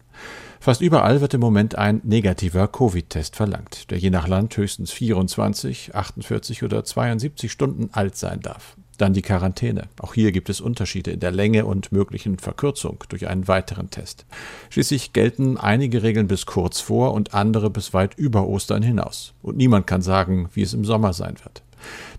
Fast 0.61 0.81
überall 0.81 1.21
wird 1.21 1.33
im 1.33 1.39
Moment 1.39 1.77
ein 1.77 2.01
negativer 2.03 2.67
Covid-Test 2.67 3.37
verlangt, 3.37 3.89
der 3.91 3.97
je 3.97 4.09
nach 4.09 4.27
Land 4.27 4.57
höchstens 4.57 4.91
24, 4.91 5.95
48 5.95 6.63
oder 6.63 6.83
72 6.83 7.49
Stunden 7.49 7.89
alt 7.93 8.17
sein 8.17 8.41
darf. 8.41 8.75
Dann 8.97 9.13
die 9.13 9.21
Quarantäne. 9.21 9.87
Auch 10.01 10.13
hier 10.13 10.33
gibt 10.33 10.49
es 10.49 10.59
Unterschiede 10.59 11.11
in 11.11 11.21
der 11.21 11.31
Länge 11.31 11.65
und 11.65 11.93
möglichen 11.93 12.37
Verkürzung 12.37 13.01
durch 13.07 13.29
einen 13.29 13.47
weiteren 13.47 13.89
Test. 13.89 14.25
Schließlich 14.69 15.13
gelten 15.13 15.55
einige 15.55 16.03
Regeln 16.03 16.27
bis 16.27 16.45
kurz 16.45 16.81
vor 16.81 17.13
und 17.13 17.33
andere 17.33 17.69
bis 17.69 17.93
weit 17.93 18.15
über 18.15 18.45
Ostern 18.45 18.83
hinaus. 18.83 19.33
Und 19.41 19.55
niemand 19.55 19.87
kann 19.87 20.01
sagen, 20.01 20.49
wie 20.53 20.63
es 20.63 20.73
im 20.73 20.83
Sommer 20.83 21.13
sein 21.13 21.35
wird. 21.41 21.63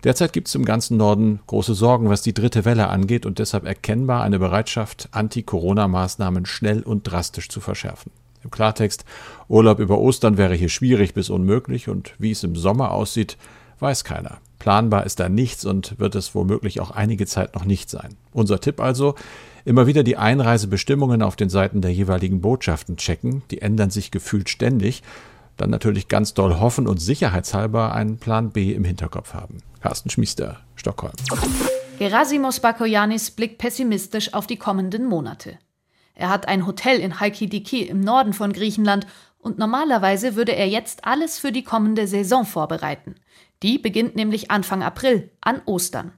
Derzeit 0.03 0.33
gibt 0.33 0.47
es 0.47 0.55
im 0.55 0.65
ganzen 0.65 0.97
Norden 0.97 1.41
große 1.45 1.75
Sorgen, 1.75 2.09
was 2.09 2.23
die 2.23 2.33
dritte 2.33 2.65
Welle 2.65 2.87
angeht 2.87 3.27
und 3.27 3.37
deshalb 3.37 3.65
erkennbar 3.65 4.23
eine 4.23 4.39
Bereitschaft, 4.39 5.09
Anti-Corona-Maßnahmen 5.11 6.47
schnell 6.47 6.81
und 6.81 7.03
drastisch 7.03 7.49
zu 7.49 7.61
verschärfen. 7.61 8.11
Im 8.43 8.51
Klartext, 8.51 9.05
Urlaub 9.47 9.79
über 9.79 9.99
Ostern 9.99 10.37
wäre 10.37 10.55
hier 10.55 10.69
schwierig 10.69 11.13
bis 11.13 11.29
unmöglich 11.29 11.89
und 11.89 12.13
wie 12.17 12.31
es 12.31 12.43
im 12.43 12.55
Sommer 12.55 12.91
aussieht, 12.91 13.37
weiß 13.79 14.03
keiner. 14.03 14.39
Planbar 14.59 15.05
ist 15.05 15.19
da 15.19 15.27
nichts 15.27 15.65
und 15.65 15.99
wird 15.99 16.15
es 16.15 16.35
womöglich 16.35 16.79
auch 16.81 16.91
einige 16.91 17.25
Zeit 17.25 17.55
noch 17.55 17.65
nicht 17.65 17.89
sein. 17.89 18.15
Unser 18.31 18.59
Tipp 18.59 18.79
also, 18.79 19.15
immer 19.65 19.87
wieder 19.87 20.03
die 20.03 20.17
Einreisebestimmungen 20.17 21.21
auf 21.21 21.35
den 21.35 21.49
Seiten 21.49 21.81
der 21.81 21.91
jeweiligen 21.91 22.41
Botschaften 22.41 22.97
checken, 22.97 23.41
die 23.49 23.61
ändern 23.61 23.89
sich 23.89 24.11
gefühlt 24.11 24.49
ständig, 24.49 25.01
dann 25.57 25.69
natürlich 25.69 26.07
ganz 26.07 26.33
doll 26.33 26.59
hoffen 26.59 26.87
und 26.87 26.99
sicherheitshalber 26.99 27.93
einen 27.93 28.17
Plan 28.17 28.51
B 28.51 28.71
im 28.71 28.83
Hinterkopf 28.83 29.33
haben. 29.33 29.57
Carsten 29.81 30.09
Schmiester, 30.09 30.59
Stockholm. 30.75 31.13
Gerasimos 31.99 32.59
Bakoyanis 32.59 33.31
blickt 33.31 33.59
pessimistisch 33.59 34.33
auf 34.33 34.47
die 34.47 34.57
kommenden 34.57 35.05
Monate. 35.05 35.57
Er 36.13 36.29
hat 36.29 36.47
ein 36.47 36.65
Hotel 36.65 36.99
in 36.99 37.19
Halkidiki 37.19 37.81
im 37.83 37.99
Norden 37.99 38.33
von 38.33 38.53
Griechenland 38.53 39.07
und 39.39 39.57
normalerweise 39.57 40.35
würde 40.35 40.55
er 40.55 40.67
jetzt 40.67 41.05
alles 41.05 41.39
für 41.39 41.51
die 41.51 41.63
kommende 41.63 42.07
Saison 42.07 42.45
vorbereiten. 42.45 43.15
Die 43.63 43.77
beginnt 43.77 44.15
nämlich 44.15 44.51
Anfang 44.51 44.83
April, 44.83 45.31
an 45.41 45.61
Ostern. 45.65 46.13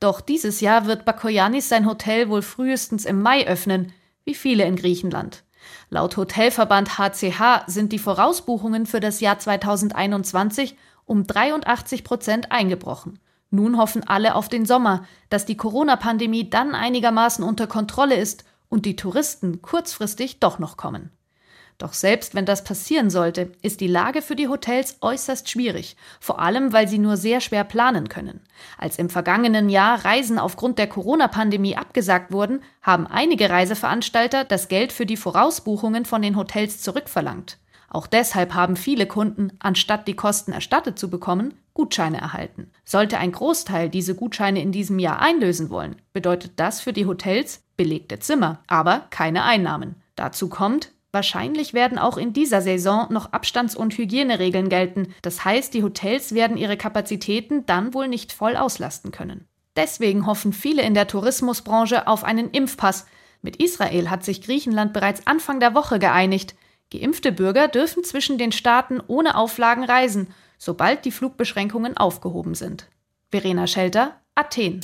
Doch 0.00 0.20
dieses 0.20 0.60
Jahr 0.60 0.86
wird 0.86 1.04
Bakoyanis 1.04 1.68
sein 1.68 1.86
Hotel 1.86 2.28
wohl 2.28 2.42
frühestens 2.42 3.04
im 3.04 3.22
Mai 3.22 3.46
öffnen, 3.46 3.92
wie 4.24 4.34
viele 4.34 4.64
in 4.64 4.76
Griechenland. 4.76 5.44
Laut 5.90 6.16
Hotelverband 6.16 6.98
HCH 6.98 7.64
sind 7.66 7.92
die 7.92 7.98
Vorausbuchungen 7.98 8.86
für 8.86 9.00
das 9.00 9.20
Jahr 9.20 9.38
2021 9.38 10.76
um 11.04 11.26
83 11.26 12.04
Prozent 12.04 12.50
eingebrochen. 12.50 13.18
Nun 13.50 13.76
hoffen 13.76 14.02
alle 14.08 14.34
auf 14.34 14.48
den 14.48 14.64
Sommer, 14.64 15.04
dass 15.28 15.44
die 15.44 15.56
Corona-Pandemie 15.56 16.48
dann 16.48 16.74
einigermaßen 16.74 17.44
unter 17.44 17.66
Kontrolle 17.66 18.16
ist 18.16 18.44
und 18.72 18.86
die 18.86 18.96
Touristen 18.96 19.60
kurzfristig 19.60 20.40
doch 20.40 20.58
noch 20.58 20.78
kommen. 20.78 21.10
Doch 21.76 21.92
selbst 21.92 22.34
wenn 22.34 22.46
das 22.46 22.64
passieren 22.64 23.10
sollte, 23.10 23.52
ist 23.60 23.82
die 23.82 23.86
Lage 23.86 24.22
für 24.22 24.34
die 24.34 24.48
Hotels 24.48 24.96
äußerst 25.02 25.50
schwierig, 25.50 25.94
vor 26.20 26.38
allem 26.38 26.72
weil 26.72 26.88
sie 26.88 26.98
nur 26.98 27.18
sehr 27.18 27.42
schwer 27.42 27.64
planen 27.64 28.08
können. 28.08 28.40
Als 28.78 28.98
im 28.98 29.10
vergangenen 29.10 29.68
Jahr 29.68 30.02
Reisen 30.06 30.38
aufgrund 30.38 30.78
der 30.78 30.86
Corona-Pandemie 30.86 31.76
abgesagt 31.76 32.32
wurden, 32.32 32.62
haben 32.80 33.06
einige 33.06 33.50
Reiseveranstalter 33.50 34.44
das 34.44 34.68
Geld 34.68 34.92
für 34.92 35.04
die 35.04 35.18
Vorausbuchungen 35.18 36.06
von 36.06 36.22
den 36.22 36.36
Hotels 36.36 36.80
zurückverlangt. 36.80 37.58
Auch 37.90 38.06
deshalb 38.06 38.54
haben 38.54 38.76
viele 38.76 39.06
Kunden, 39.06 39.52
anstatt 39.58 40.08
die 40.08 40.16
Kosten 40.16 40.52
erstattet 40.52 40.98
zu 40.98 41.10
bekommen, 41.10 41.52
Gutscheine 41.74 42.18
erhalten. 42.18 42.70
Sollte 42.86 43.18
ein 43.18 43.32
Großteil 43.32 43.90
diese 43.90 44.14
Gutscheine 44.14 44.62
in 44.62 44.72
diesem 44.72 44.98
Jahr 44.98 45.20
einlösen 45.20 45.68
wollen, 45.68 45.96
bedeutet 46.14 46.52
das 46.56 46.80
für 46.80 46.94
die 46.94 47.04
Hotels 47.04 47.61
belegte 47.76 48.18
Zimmer, 48.18 48.62
aber 48.66 49.06
keine 49.10 49.44
Einnahmen. 49.44 49.96
Dazu 50.16 50.48
kommt, 50.48 50.92
Wahrscheinlich 51.12 51.74
werden 51.74 51.98
auch 51.98 52.16
in 52.16 52.32
dieser 52.32 52.62
Saison 52.62 53.06
noch 53.12 53.34
Abstands- 53.34 53.76
und 53.76 53.98
Hygieneregeln 53.98 54.70
gelten. 54.70 55.14
Das 55.20 55.44
heißt, 55.44 55.74
die 55.74 55.82
Hotels 55.82 56.34
werden 56.34 56.56
ihre 56.56 56.78
Kapazitäten 56.78 57.66
dann 57.66 57.92
wohl 57.92 58.08
nicht 58.08 58.32
voll 58.32 58.56
auslasten 58.56 59.10
können. 59.10 59.46
Deswegen 59.76 60.26
hoffen 60.26 60.54
viele 60.54 60.82
in 60.82 60.94
der 60.94 61.06
Tourismusbranche 61.06 62.06
auf 62.06 62.24
einen 62.24 62.50
Impfpass. 62.50 63.06
Mit 63.42 63.56
Israel 63.56 64.08
hat 64.08 64.24
sich 64.24 64.40
Griechenland 64.40 64.94
bereits 64.94 65.26
Anfang 65.26 65.60
der 65.60 65.74
Woche 65.74 65.98
geeinigt. 65.98 66.54
Geimpfte 66.90 67.30
Bürger 67.30 67.68
dürfen 67.68 68.04
zwischen 68.04 68.38
den 68.38 68.52
Staaten 68.52 69.00
ohne 69.06 69.36
Auflagen 69.36 69.84
reisen, 69.84 70.28
sobald 70.56 71.04
die 71.04 71.12
Flugbeschränkungen 71.12 71.96
aufgehoben 71.96 72.54
sind. 72.54 72.88
Verena 73.30 73.66
Schelter, 73.66 74.20
Athen. 74.34 74.80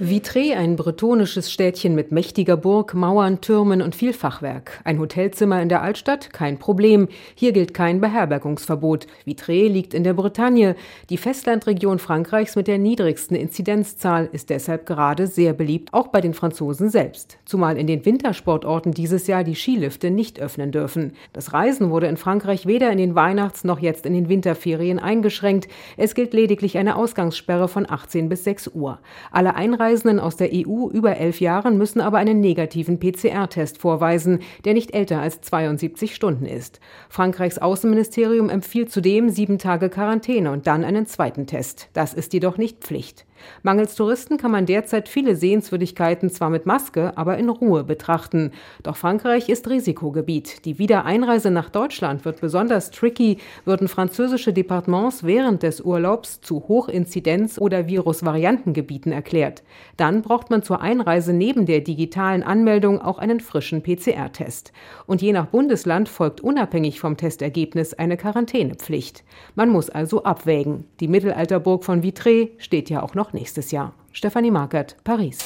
Vitré, 0.00 0.56
ein 0.56 0.74
bretonisches 0.74 1.52
Städtchen 1.52 1.94
mit 1.94 2.10
mächtiger 2.10 2.56
Burg, 2.56 2.94
Mauern, 2.94 3.40
Türmen 3.40 3.80
und 3.80 3.94
viel 3.94 4.12
Fachwerk. 4.12 4.80
Ein 4.82 4.98
Hotelzimmer 4.98 5.62
in 5.62 5.68
der 5.68 5.82
Altstadt? 5.82 6.32
Kein 6.32 6.58
Problem. 6.58 7.06
Hier 7.36 7.52
gilt 7.52 7.74
kein 7.74 8.00
Beherbergungsverbot. 8.00 9.06
Vitré 9.24 9.68
liegt 9.68 9.94
in 9.94 10.02
der 10.02 10.14
Bretagne. 10.14 10.74
Die 11.10 11.16
Festlandregion 11.16 12.00
Frankreichs 12.00 12.56
mit 12.56 12.66
der 12.66 12.78
niedrigsten 12.78 13.36
Inzidenzzahl 13.36 14.28
ist 14.32 14.50
deshalb 14.50 14.84
gerade 14.84 15.28
sehr 15.28 15.52
beliebt, 15.52 15.94
auch 15.94 16.08
bei 16.08 16.20
den 16.20 16.34
Franzosen 16.34 16.90
selbst. 16.90 17.38
Zumal 17.44 17.78
in 17.78 17.86
den 17.86 18.04
Wintersportorten 18.04 18.90
dieses 18.90 19.28
Jahr 19.28 19.44
die 19.44 19.54
Skilifte 19.54 20.10
nicht 20.10 20.40
öffnen 20.40 20.72
dürfen. 20.72 21.12
Das 21.32 21.52
Reisen 21.52 21.90
wurde 21.90 22.08
in 22.08 22.16
Frankreich 22.16 22.66
weder 22.66 22.90
in 22.90 22.98
den 22.98 23.14
Weihnachts- 23.14 23.62
noch 23.62 23.78
jetzt 23.78 24.06
in 24.06 24.14
den 24.14 24.28
Winterferien 24.28 24.98
eingeschränkt. 24.98 25.68
Es 25.96 26.16
gilt 26.16 26.34
lediglich 26.34 26.78
eine 26.78 26.96
Ausgangssperre 26.96 27.68
von 27.68 27.88
18 27.88 28.28
bis 28.28 28.42
6 28.42 28.72
Uhr. 28.74 28.98
Alle 29.30 29.54
Einreisen 29.54 29.83
Einreisenden 29.84 30.18
aus 30.18 30.36
der 30.36 30.48
EU 30.50 30.88
über 30.88 31.18
elf 31.18 31.40
Jahren 31.40 31.76
müssen 31.76 32.00
aber 32.00 32.16
einen 32.16 32.40
negativen 32.40 32.98
PCR-Test 32.98 33.76
vorweisen, 33.76 34.38
der 34.64 34.72
nicht 34.72 34.94
älter 34.94 35.20
als 35.20 35.42
72 35.42 36.14
Stunden 36.14 36.46
ist. 36.46 36.80
Frankreichs 37.10 37.58
Außenministerium 37.58 38.48
empfiehlt 38.48 38.90
zudem 38.90 39.28
sieben 39.28 39.58
Tage 39.58 39.90
Quarantäne 39.90 40.52
und 40.52 40.66
dann 40.66 40.84
einen 40.84 41.04
zweiten 41.04 41.46
Test. 41.46 41.90
Das 41.92 42.14
ist 42.14 42.32
jedoch 42.32 42.56
nicht 42.56 42.78
Pflicht. 42.78 43.26
Mangels 43.62 43.94
Touristen 43.94 44.36
kann 44.36 44.50
man 44.50 44.66
derzeit 44.66 45.08
viele 45.08 45.36
Sehenswürdigkeiten 45.36 46.30
zwar 46.30 46.50
mit 46.50 46.66
Maske, 46.66 47.16
aber 47.16 47.38
in 47.38 47.48
Ruhe 47.48 47.84
betrachten. 47.84 48.52
Doch 48.82 48.96
Frankreich 48.96 49.48
ist 49.48 49.68
Risikogebiet. 49.68 50.64
Die 50.64 50.78
Wiedereinreise 50.78 51.50
nach 51.50 51.70
Deutschland 51.70 52.24
wird 52.24 52.40
besonders 52.40 52.90
tricky, 52.90 53.38
würden 53.64 53.88
französische 53.88 54.52
Departements 54.52 55.24
während 55.24 55.62
des 55.62 55.80
Urlaubs 55.80 56.40
zu 56.40 56.64
Hochinzidenz- 56.68 57.58
oder 57.58 57.88
Virusvariantengebieten 57.88 59.12
erklärt. 59.12 59.62
Dann 59.96 60.22
braucht 60.22 60.50
man 60.50 60.62
zur 60.62 60.80
Einreise 60.80 61.32
neben 61.32 61.66
der 61.66 61.80
digitalen 61.80 62.42
Anmeldung 62.42 63.00
auch 63.00 63.18
einen 63.18 63.40
frischen 63.40 63.82
PCR-Test. 63.82 64.72
Und 65.06 65.22
je 65.22 65.32
nach 65.32 65.46
Bundesland 65.46 66.08
folgt 66.08 66.40
unabhängig 66.40 67.00
vom 67.00 67.16
Testergebnis 67.16 67.94
eine 67.94 68.16
Quarantänepflicht. 68.16 69.24
Man 69.54 69.70
muss 69.70 69.90
also 69.90 70.24
abwägen. 70.24 70.84
Die 71.00 71.08
Mittelalterburg 71.08 71.84
von 71.84 72.02
Vitré 72.02 72.50
steht 72.58 72.90
ja 72.90 73.02
auch 73.02 73.14
noch 73.14 73.23
nächstes 73.32 73.70
Jahr. 73.70 73.92
Stefanie 74.12 74.50
Markert, 74.50 74.96
Paris. 75.04 75.38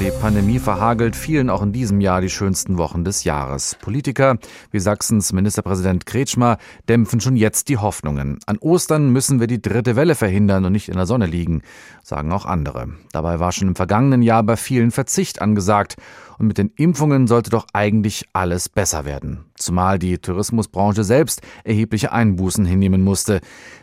Die 0.00 0.10
Pandemie 0.20 0.58
verhagelt 0.58 1.14
vielen 1.14 1.48
auch 1.48 1.62
in 1.62 1.72
diesem 1.72 2.00
Jahr 2.00 2.20
die 2.20 2.30
schönsten 2.30 2.76
Wochen 2.76 3.04
des 3.04 3.22
Jahres. 3.22 3.76
Politiker 3.80 4.38
wie 4.72 4.80
Sachsens 4.80 5.32
Ministerpräsident 5.32 6.06
Kretschmer 6.06 6.58
dämpfen 6.88 7.20
schon 7.20 7.36
jetzt 7.36 7.68
die 7.68 7.76
Hoffnungen. 7.76 8.40
An 8.46 8.58
Ostern 8.58 9.10
müssen 9.10 9.38
wir 9.38 9.46
die 9.46 9.62
dritte 9.62 9.94
Welle 9.94 10.16
verhindern 10.16 10.64
und 10.64 10.72
nicht 10.72 10.88
in 10.88 10.96
der 10.96 11.06
Sonne 11.06 11.26
liegen, 11.26 11.62
sagen 12.02 12.32
auch 12.32 12.46
andere. 12.46 12.88
Dabei 13.12 13.38
war 13.38 13.52
schon 13.52 13.68
im 13.68 13.76
vergangenen 13.76 14.22
Jahr 14.22 14.42
bei 14.42 14.56
vielen 14.56 14.90
Verzicht 14.90 15.40
angesagt. 15.40 15.96
Und 16.38 16.48
mit 16.48 16.58
den 16.58 16.72
Impfungen 16.74 17.28
sollte 17.28 17.50
doch 17.50 17.66
eigentlich 17.72 18.28
alles 18.32 18.68
besser 18.68 19.04
werden. 19.04 19.44
Zumal 19.54 19.98
die 20.00 20.18
Tourismusbranche 20.18 21.04
selbst 21.04 21.42
erhebliche 21.62 22.10
Einbußen 22.10 22.64
hinnehmen 22.64 23.04
musste. 23.04 23.40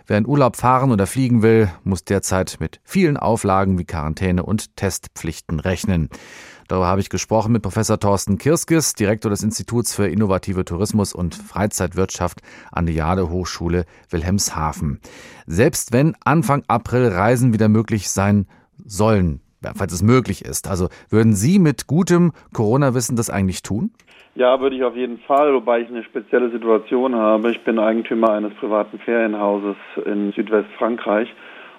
Wer 0.07 0.17
in 0.17 0.27
Urlaub 0.27 0.57
fahren 0.57 0.91
oder 0.91 1.07
fliegen 1.07 1.41
will, 1.41 1.69
muss 1.83 2.03
derzeit 2.03 2.57
mit 2.59 2.81
vielen 2.83 3.15
Auflagen 3.15 3.77
wie 3.77 3.85
Quarantäne 3.85 4.43
und 4.43 4.75
Testpflichten 4.75 5.59
rechnen. 5.59 5.98
Darüber 6.69 6.85
habe 6.85 7.01
ich 7.01 7.09
gesprochen 7.09 7.51
mit 7.51 7.63
Professor 7.63 7.99
Thorsten 7.99 8.37
Kirskis, 8.37 8.93
Direktor 8.93 9.31
des 9.31 9.41
Instituts 9.41 9.95
für 9.95 10.07
innovative 10.07 10.63
Tourismus 10.63 11.13
und 11.13 11.33
Freizeitwirtschaft 11.33 12.41
an 12.71 12.85
der 12.85 12.93
Jade 12.93 13.31
Hochschule 13.31 13.85
Wilhelmshaven. 14.11 14.99
Selbst 15.47 15.91
wenn 15.91 16.15
Anfang 16.23 16.63
April 16.67 17.07
Reisen 17.07 17.53
wieder 17.53 17.69
möglich 17.69 18.11
sein 18.11 18.45
sollen, 18.85 19.41
falls 19.75 19.93
es 19.93 20.03
möglich 20.03 20.45
ist. 20.45 20.69
Also 20.69 20.89
würden 21.09 21.33
Sie 21.33 21.57
mit 21.57 21.87
gutem 21.87 22.33
Corona-Wissen 22.53 23.15
das 23.15 23.31
eigentlich 23.31 23.63
tun? 23.63 23.91
Ja, 24.35 24.61
würde 24.61 24.75
ich 24.75 24.83
auf 24.83 24.95
jeden 24.95 25.17
Fall, 25.19 25.53
wobei 25.53 25.81
ich 25.81 25.87
eine 25.89 26.03
spezielle 26.03 26.51
Situation 26.51 27.15
habe. 27.15 27.51
Ich 27.51 27.63
bin 27.63 27.79
Eigentümer 27.79 28.31
eines 28.31 28.53
privaten 28.53 28.99
Ferienhauses 28.99 29.75
in 30.05 30.31
Südwestfrankreich 30.33 31.27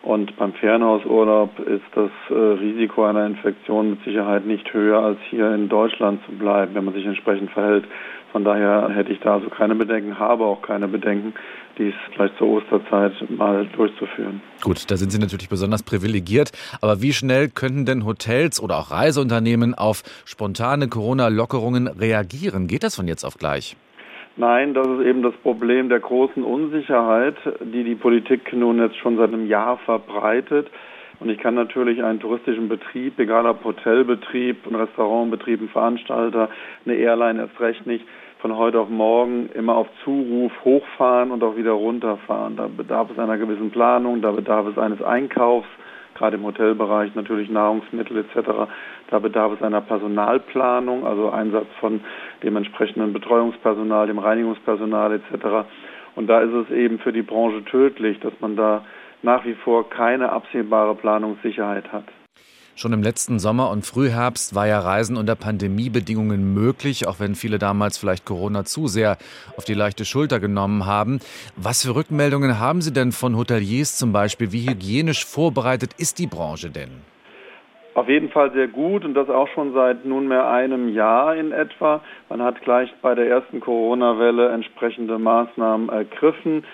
und 0.03 0.35
beim 0.39 0.55
Ferienhausurlaub 0.55 1.59
ist 1.61 1.85
das 1.95 2.11
äh, 2.31 2.35
Risiko 2.35 3.05
einer 3.05 3.27
Infektion 3.27 3.91
mit 3.91 4.05
Sicherheit 4.05 4.47
nicht 4.47 4.73
höher, 4.73 4.99
als 5.01 5.19
hier 5.29 5.55
in 5.55 5.69
Deutschland 5.69 6.21
zu 6.25 6.33
bleiben, 6.33 6.75
wenn 6.75 6.85
man 6.85 6.95
sich 6.95 7.05
entsprechend 7.05 7.51
verhält. 7.51 7.85
Von 8.33 8.45
daher 8.45 8.89
hätte 8.95 9.13
ich 9.13 9.21
da 9.21 9.35
also 9.35 9.51
keine 9.51 9.75
Bedenken, 9.75 10.19
habe 10.19 10.45
auch 10.45 10.63
keine 10.63 10.89
Bedenken, 10.89 11.35
dies 11.77 11.93
vielleicht 12.15 12.39
zur 12.39 12.49
Osterzeit 12.49 13.13
mal 13.29 13.67
durchzuführen. 13.77 14.41
Gut, 14.63 14.91
da 14.91 14.97
sind 14.97 15.11
Sie 15.11 15.19
natürlich 15.19 15.49
besonders 15.49 15.83
privilegiert. 15.83 16.53
Aber 16.81 17.03
wie 17.03 17.13
schnell 17.13 17.49
könnten 17.49 17.85
denn 17.85 18.07
Hotels 18.07 18.63
oder 18.63 18.79
auch 18.79 18.91
Reiseunternehmen 18.91 19.75
auf 19.75 20.03
spontane 20.25 20.89
Corona-Lockerungen 20.89 21.89
reagieren? 21.89 22.69
Geht 22.69 22.85
das 22.85 22.95
von 22.95 23.09
jetzt 23.09 23.25
auf 23.25 23.37
gleich? 23.37 23.77
Nein, 24.41 24.73
das 24.73 24.87
ist 24.87 25.05
eben 25.05 25.23
das 25.23 25.35
Problem 25.43 25.91
der 25.91 26.01
großen 26.01 26.43
Unsicherheit, 26.43 27.37
die 27.61 27.85
die 27.85 27.95
Politik 27.95 28.51
nun 28.55 28.79
jetzt 28.79 28.97
schon 28.97 29.19
seit 29.19 29.35
einem 29.35 29.47
Jahr 29.47 29.77
verbreitet. 29.77 30.71
Und 31.19 31.29
ich 31.29 31.37
kann 31.37 31.55
natürlich 31.55 32.03
einen 32.03 32.21
touristischen 32.21 32.67
Betrieb, 32.67 33.19
egal 33.19 33.45
ob 33.45 33.63
Hotelbetrieb, 33.63 34.67
ein 34.67 34.77
Restaurantbetrieb, 34.77 35.61
ein 35.61 35.69
Veranstalter, 35.69 36.49
eine 36.87 36.95
Airline 36.95 37.43
erst 37.43 37.61
recht 37.61 37.87
nicht, 37.87 38.07
von 38.39 38.57
heute 38.57 38.81
auf 38.81 38.89
morgen 38.89 39.51
immer 39.53 39.75
auf 39.77 39.89
Zuruf 40.05 40.53
hochfahren 40.65 41.33
und 41.33 41.45
auch 41.45 41.57
wieder 41.57 41.73
runterfahren. 41.73 42.57
Da 42.57 42.67
bedarf 42.75 43.11
es 43.11 43.19
einer 43.19 43.37
gewissen 43.37 43.71
Planung, 43.71 44.23
da 44.23 44.33
bedarf 44.33 44.69
es 44.69 44.79
eines 44.79 45.03
Einkaufs, 45.03 45.69
gerade 46.21 46.37
im 46.37 46.45
Hotelbereich 46.45 47.15
natürlich 47.15 47.49
Nahrungsmittel 47.49 48.19
etc. 48.19 48.71
Da 49.09 49.19
bedarf 49.19 49.55
es 49.55 49.63
einer 49.63 49.81
Personalplanung, 49.81 51.07
also 51.07 51.31
Einsatz 51.31 51.67
von 51.81 52.01
dem 52.43 52.57
entsprechenden 52.57 53.15
Betreuungspersonal, 53.15 54.07
dem 54.07 54.19
Reinigungspersonal 54.19 55.15
etc. 55.15 55.67
Und 56.15 56.27
da 56.27 56.41
ist 56.41 56.53
es 56.53 56.71
eben 56.71 56.99
für 56.99 57.13
die 57.13 57.23
Branche 57.23 57.65
tödlich, 57.65 58.21
dass 58.21 58.35
man 58.41 58.55
da 58.55 58.85
nach 59.23 59.47
wie 59.47 59.55
vor 59.55 59.89
keine 59.89 60.31
absehbare 60.31 60.95
Planungssicherheit 60.95 61.91
hat. 61.91 62.05
Schon 62.81 62.95
im 62.95 63.03
letzten 63.03 63.39
Sommer 63.39 63.69
und 63.69 63.85
Frühherbst 63.85 64.55
war 64.55 64.67
ja 64.67 64.81
Reisen 64.81 65.19
unter 65.19 65.37
Pandemiebedingungen 65.37 66.55
möglich, 66.55 67.07
auch 67.07 67.21
wenn 67.21 67.35
viele 67.35 67.59
damals 67.59 67.99
vielleicht 67.99 68.25
Corona 68.25 68.65
zu 68.65 68.87
sehr 68.87 69.19
auf 69.59 69.67
die 69.67 69.75
leichte 69.75 70.07
Schulter 70.07 70.41
genommen 70.41 70.87
haben. 70.87 71.19
Was 71.57 71.85
für 71.85 71.95
Rückmeldungen 71.95 72.59
haben 72.59 72.81
Sie 72.81 72.91
denn 72.91 73.13
von 73.13 73.37
Hoteliers 73.37 73.99
zum 73.99 74.15
Beispiel? 74.15 74.53
Wie 74.53 74.67
hygienisch 74.67 75.27
vorbereitet 75.27 75.91
ist 75.99 76.19
die 76.19 76.27
Branche 76.27 76.71
denn? 76.71 77.03
Auf 77.93 78.09
jeden 78.09 78.31
Fall 78.31 78.51
sehr 78.53 78.69
gut 78.69 79.05
und 79.05 79.13
das 79.13 79.29
auch 79.29 79.49
schon 79.49 79.75
seit 79.75 80.07
nunmehr 80.07 80.49
einem 80.49 80.89
Jahr 80.89 81.37
in 81.37 81.53
etwa. 81.53 82.01
Man 82.31 82.41
hat 82.41 82.63
gleich 82.63 82.89
bei 83.03 83.15
der 83.15 83.29
ersten 83.29 83.61
Corona-Welle 83.61 84.53
entsprechende 84.53 85.19
Maßnahmen 85.19 85.91
ergriffen 85.91 86.65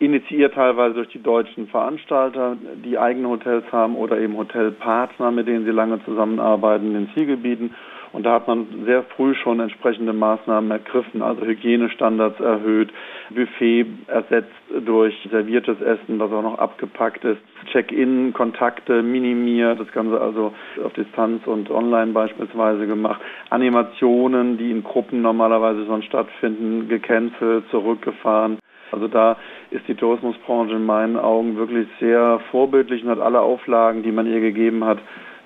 initiiert 0.00 0.54
teilweise 0.54 0.94
durch 0.94 1.08
die 1.08 1.22
deutschen 1.22 1.68
Veranstalter, 1.68 2.56
die 2.84 2.98
eigene 2.98 3.28
Hotels 3.28 3.64
haben 3.70 3.96
oder 3.96 4.18
eben 4.18 4.36
Hotelpartner, 4.36 5.30
mit 5.30 5.46
denen 5.46 5.66
sie 5.66 5.70
lange 5.70 6.02
zusammenarbeiten 6.04 6.88
in 6.88 6.94
den 6.94 7.10
Zielgebieten. 7.14 7.74
Und 8.12 8.24
da 8.26 8.32
hat 8.32 8.48
man 8.48 8.66
sehr 8.86 9.04
früh 9.04 9.34
schon 9.34 9.60
entsprechende 9.60 10.12
Maßnahmen 10.12 10.70
ergriffen, 10.70 11.22
also 11.22 11.42
Hygienestandards 11.42 12.40
erhöht, 12.40 12.90
Buffet 13.30 13.86
ersetzt 14.08 14.50
durch 14.84 15.14
serviertes 15.30 15.80
Essen, 15.80 16.18
was 16.18 16.32
auch 16.32 16.42
noch 16.42 16.58
abgepackt 16.58 17.24
ist, 17.24 17.40
Check-in, 17.70 18.32
Kontakte 18.32 19.02
minimiert, 19.02 19.78
das 19.78 19.92
Ganze 19.92 20.20
also 20.20 20.52
auf 20.82 20.92
Distanz 20.94 21.46
und 21.46 21.70
online 21.70 22.12
beispielsweise 22.12 22.86
gemacht, 22.88 23.20
Animationen, 23.50 24.58
die 24.58 24.72
in 24.72 24.82
Gruppen 24.82 25.22
normalerweise 25.22 25.84
sonst 25.84 26.06
stattfinden, 26.06 26.88
gecancelt, 26.88 27.64
zurückgefahren. 27.70 28.58
Also 28.92 29.08
da 29.08 29.36
ist 29.70 29.86
die 29.88 29.94
Tourismusbranche 29.94 30.74
in 30.74 30.84
meinen 30.84 31.16
Augen 31.16 31.56
wirklich 31.56 31.88
sehr 31.98 32.40
vorbildlich 32.50 33.04
und 33.04 33.10
hat 33.10 33.20
alle 33.20 33.40
Auflagen, 33.40 34.02
die 34.02 34.12
man 34.12 34.26
ihr 34.26 34.40
gegeben 34.40 34.84
hat, 34.84 34.98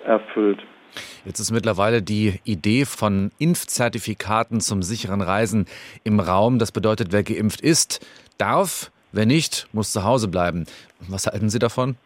erfüllt. 0.04 0.64
Jetzt 1.24 1.40
ist 1.40 1.50
mittlerweile 1.50 2.02
die 2.02 2.40
Idee 2.44 2.84
von 2.84 3.32
Impfzertifikaten 3.38 4.60
zum 4.60 4.82
sicheren 4.82 5.20
Reisen 5.20 5.66
im 6.04 6.20
Raum. 6.20 6.58
Das 6.58 6.72
bedeutet, 6.72 7.08
wer 7.12 7.22
geimpft 7.22 7.60
ist, 7.60 8.06
darf, 8.38 8.90
wer 9.12 9.26
nicht, 9.26 9.66
muss 9.72 9.92
zu 9.92 10.04
Hause 10.04 10.28
bleiben. 10.28 10.66
Was 11.08 11.26
halten 11.26 11.48
Sie 11.48 11.58
davon? 11.58 11.96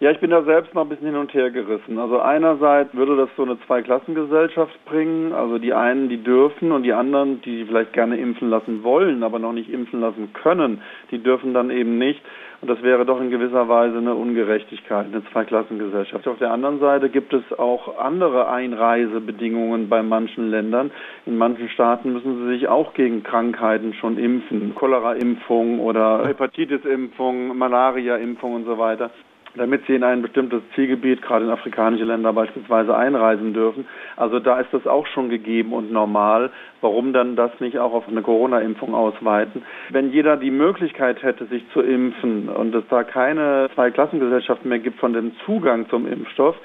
Ja, 0.00 0.10
ich 0.10 0.18
bin 0.18 0.30
da 0.30 0.42
selbst 0.44 0.74
noch 0.74 0.80
ein 0.80 0.88
bisschen 0.88 1.08
hin 1.08 1.16
und 1.16 1.34
her 1.34 1.50
gerissen. 1.50 1.98
Also 1.98 2.20
einerseits 2.20 2.94
würde 2.94 3.16
das 3.16 3.28
so 3.36 3.42
eine 3.42 3.60
Zweiklassengesellschaft 3.66 4.82
bringen. 4.86 5.34
Also 5.34 5.58
die 5.58 5.74
einen, 5.74 6.08
die 6.08 6.22
dürfen 6.22 6.72
und 6.72 6.84
die 6.84 6.94
anderen, 6.94 7.42
die 7.42 7.66
vielleicht 7.66 7.92
gerne 7.92 8.16
impfen 8.16 8.48
lassen 8.48 8.82
wollen, 8.82 9.22
aber 9.22 9.38
noch 9.38 9.52
nicht 9.52 9.68
impfen 9.70 10.00
lassen 10.00 10.32
können, 10.32 10.80
die 11.10 11.22
dürfen 11.22 11.52
dann 11.52 11.70
eben 11.70 11.98
nicht. 11.98 12.22
Und 12.62 12.70
das 12.70 12.82
wäre 12.82 13.04
doch 13.04 13.20
in 13.20 13.28
gewisser 13.28 13.68
Weise 13.68 13.98
eine 13.98 14.14
Ungerechtigkeit, 14.14 15.04
eine 15.12 15.22
Zweiklassengesellschaft. 15.32 16.26
Auf 16.26 16.38
der 16.38 16.50
anderen 16.50 16.80
Seite 16.80 17.10
gibt 17.10 17.34
es 17.34 17.42
auch 17.58 17.98
andere 17.98 18.48
Einreisebedingungen 18.48 19.90
bei 19.90 20.02
manchen 20.02 20.50
Ländern. 20.50 20.92
In 21.26 21.36
manchen 21.36 21.68
Staaten 21.68 22.14
müssen 22.14 22.38
sie 22.38 22.54
sich 22.54 22.68
auch 22.68 22.94
gegen 22.94 23.22
Krankheiten 23.22 23.92
schon 23.92 24.16
impfen. 24.16 24.74
Cholera-Impfung 24.74 25.78
oder 25.78 26.26
Hepatitis-Impfung, 26.26 27.58
Malaria-Impfung 27.58 28.54
und 28.54 28.64
so 28.64 28.78
weiter 28.78 29.10
damit 29.54 29.86
sie 29.86 29.94
in 29.94 30.04
ein 30.04 30.22
bestimmtes 30.22 30.62
Zielgebiet, 30.74 31.22
gerade 31.22 31.44
in 31.44 31.50
afrikanische 31.50 32.04
Länder 32.04 32.32
beispielsweise, 32.32 32.96
einreisen 32.96 33.52
dürfen. 33.52 33.86
Also 34.16 34.38
da 34.38 34.60
ist 34.60 34.72
das 34.72 34.86
auch 34.86 35.06
schon 35.08 35.28
gegeben 35.28 35.72
und 35.72 35.92
normal. 35.92 36.50
Warum 36.80 37.12
dann 37.12 37.36
das 37.36 37.50
nicht 37.60 37.78
auch 37.78 37.92
auf 37.92 38.08
eine 38.08 38.22
Corona-Impfung 38.22 38.94
ausweiten? 38.94 39.62
Wenn 39.90 40.12
jeder 40.12 40.36
die 40.36 40.50
Möglichkeit 40.50 41.22
hätte, 41.22 41.46
sich 41.46 41.62
zu 41.72 41.80
impfen 41.80 42.48
und 42.48 42.74
es 42.74 42.84
da 42.88 43.04
keine 43.04 43.68
Zweiklassengesellschaft 43.74 44.64
mehr 44.64 44.78
gibt 44.78 45.00
von 45.00 45.12
dem 45.12 45.32
Zugang 45.44 45.88
zum 45.90 46.06
Impfstoff, 46.06 46.56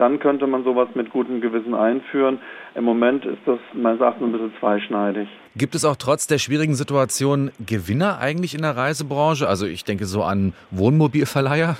dann 0.00 0.18
könnte 0.18 0.46
man 0.46 0.64
sowas 0.64 0.88
mit 0.94 1.10
gutem 1.10 1.42
Gewissen 1.42 1.74
einführen. 1.74 2.38
Im 2.74 2.84
Moment 2.84 3.26
ist 3.26 3.40
das 3.44 3.58
meines 3.74 4.00
Erachtens 4.00 4.28
ein 4.28 4.32
bisschen 4.32 4.52
zweischneidig. 4.58 5.28
Gibt 5.56 5.74
es 5.74 5.84
auch 5.84 5.96
trotz 5.96 6.26
der 6.26 6.38
schwierigen 6.38 6.74
Situation 6.74 7.50
Gewinner 7.64 8.18
eigentlich 8.18 8.54
in 8.54 8.62
der 8.62 8.76
Reisebranche? 8.76 9.46
Also 9.46 9.66
ich 9.66 9.84
denke 9.84 10.06
so 10.06 10.22
an 10.22 10.54
Wohnmobilverleiher. 10.70 11.76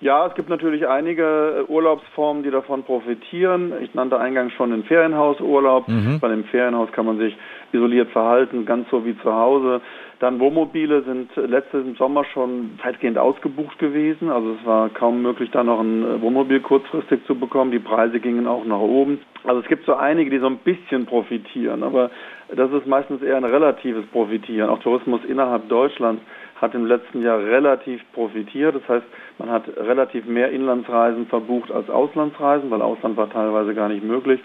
Ja, 0.00 0.26
es 0.26 0.34
gibt 0.34 0.48
natürlich 0.48 0.88
einige 0.88 1.66
äh, 1.68 1.70
Urlaubsformen, 1.70 2.42
die 2.42 2.50
davon 2.50 2.84
profitieren. 2.84 3.74
Ich 3.82 3.94
nannte 3.94 4.18
eingangs 4.18 4.54
schon 4.54 4.70
den 4.70 4.84
Ferienhausurlaub. 4.84 5.88
Mhm. 5.88 6.20
Bei 6.20 6.28
dem 6.28 6.44
Ferienhaus 6.44 6.90
kann 6.92 7.04
man 7.04 7.18
sich 7.18 7.36
isoliert 7.72 8.10
verhalten, 8.10 8.64
ganz 8.64 8.88
so 8.90 9.04
wie 9.04 9.16
zu 9.18 9.32
Hause. 9.32 9.82
Dann 10.18 10.40
Wohnmobile 10.40 11.02
sind 11.02 11.30
letztes 11.36 11.84
Sommer 11.98 12.24
schon 12.24 12.78
weitgehend 12.82 13.18
ausgebucht 13.18 13.78
gewesen. 13.78 14.30
Also 14.30 14.56
es 14.58 14.66
war 14.66 14.88
kaum 14.88 15.20
möglich, 15.20 15.50
da 15.50 15.62
noch 15.62 15.80
ein 15.80 16.02
äh, 16.02 16.22
Wohnmobil 16.22 16.60
kurzfristig 16.60 17.26
zu 17.26 17.34
bekommen. 17.34 17.70
Die 17.70 17.78
Preise 17.78 18.20
gingen 18.20 18.46
auch 18.46 18.64
nach 18.64 18.80
oben. 18.80 19.20
Also 19.44 19.60
es 19.60 19.68
gibt 19.68 19.84
so 19.84 19.94
einige, 19.94 20.30
die 20.30 20.38
so 20.38 20.46
ein 20.46 20.58
bisschen 20.58 21.04
profitieren, 21.06 21.82
aber 21.82 22.10
das 22.54 22.70
ist 22.72 22.86
meistens 22.86 23.22
eher 23.22 23.36
ein 23.36 23.44
relatives 23.44 24.04
Profitieren. 24.06 24.68
Auch 24.68 24.80
Tourismus 24.80 25.20
innerhalb 25.26 25.68
Deutschlands 25.68 26.22
hat 26.60 26.74
im 26.74 26.86
letzten 26.86 27.22
Jahr 27.22 27.38
relativ 27.38 28.00
profitiert. 28.12 28.74
Das 28.74 28.88
heißt, 28.88 29.06
man 29.38 29.50
hat 29.50 29.68
relativ 29.76 30.26
mehr 30.26 30.50
Inlandsreisen 30.50 31.26
verbucht 31.26 31.70
als 31.70 31.88
Auslandsreisen, 31.88 32.70
weil 32.70 32.82
Ausland 32.82 33.16
war 33.16 33.30
teilweise 33.30 33.74
gar 33.74 33.88
nicht 33.88 34.04
möglich. 34.04 34.40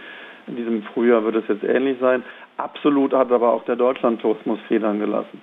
In 0.48 0.56
diesem 0.56 0.84
Frühjahr 0.84 1.24
wird 1.24 1.36
es 1.36 1.48
jetzt 1.48 1.64
ähnlich 1.64 1.98
sein. 2.00 2.24
Absolut 2.58 3.14
hat 3.14 3.32
aber 3.32 3.52
auch 3.52 3.66
der 3.66 3.76
Deutschlandtourismus 3.76 4.60
Federn 4.68 5.00
gelassen. 5.00 5.42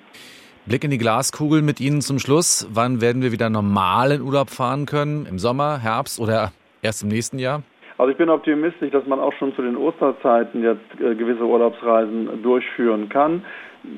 Blick 0.64 0.84
in 0.84 0.90
die 0.90 0.98
Glaskugel 0.98 1.60
mit 1.60 1.80
Ihnen 1.80 2.00
zum 2.02 2.20
Schluss. 2.20 2.68
Wann 2.72 3.00
werden 3.00 3.20
wir 3.20 3.32
wieder 3.32 3.50
normal 3.50 4.12
in 4.12 4.22
Urlaub 4.22 4.48
fahren 4.48 4.86
können? 4.86 5.26
Im 5.26 5.40
Sommer, 5.40 5.78
Herbst 5.78 6.20
oder 6.20 6.52
erst 6.82 7.02
im 7.02 7.08
nächsten 7.08 7.38
Jahr? 7.38 7.62
Also 7.98 8.10
ich 8.10 8.16
bin 8.16 8.30
optimistisch, 8.30 8.90
dass 8.90 9.06
man 9.06 9.20
auch 9.20 9.32
schon 9.34 9.54
zu 9.54 9.62
den 9.62 9.76
Osterzeiten 9.76 10.62
jetzt 10.62 11.00
äh, 11.00 11.14
gewisse 11.14 11.44
Urlaubsreisen 11.44 12.42
durchführen 12.42 13.08
kann. 13.08 13.44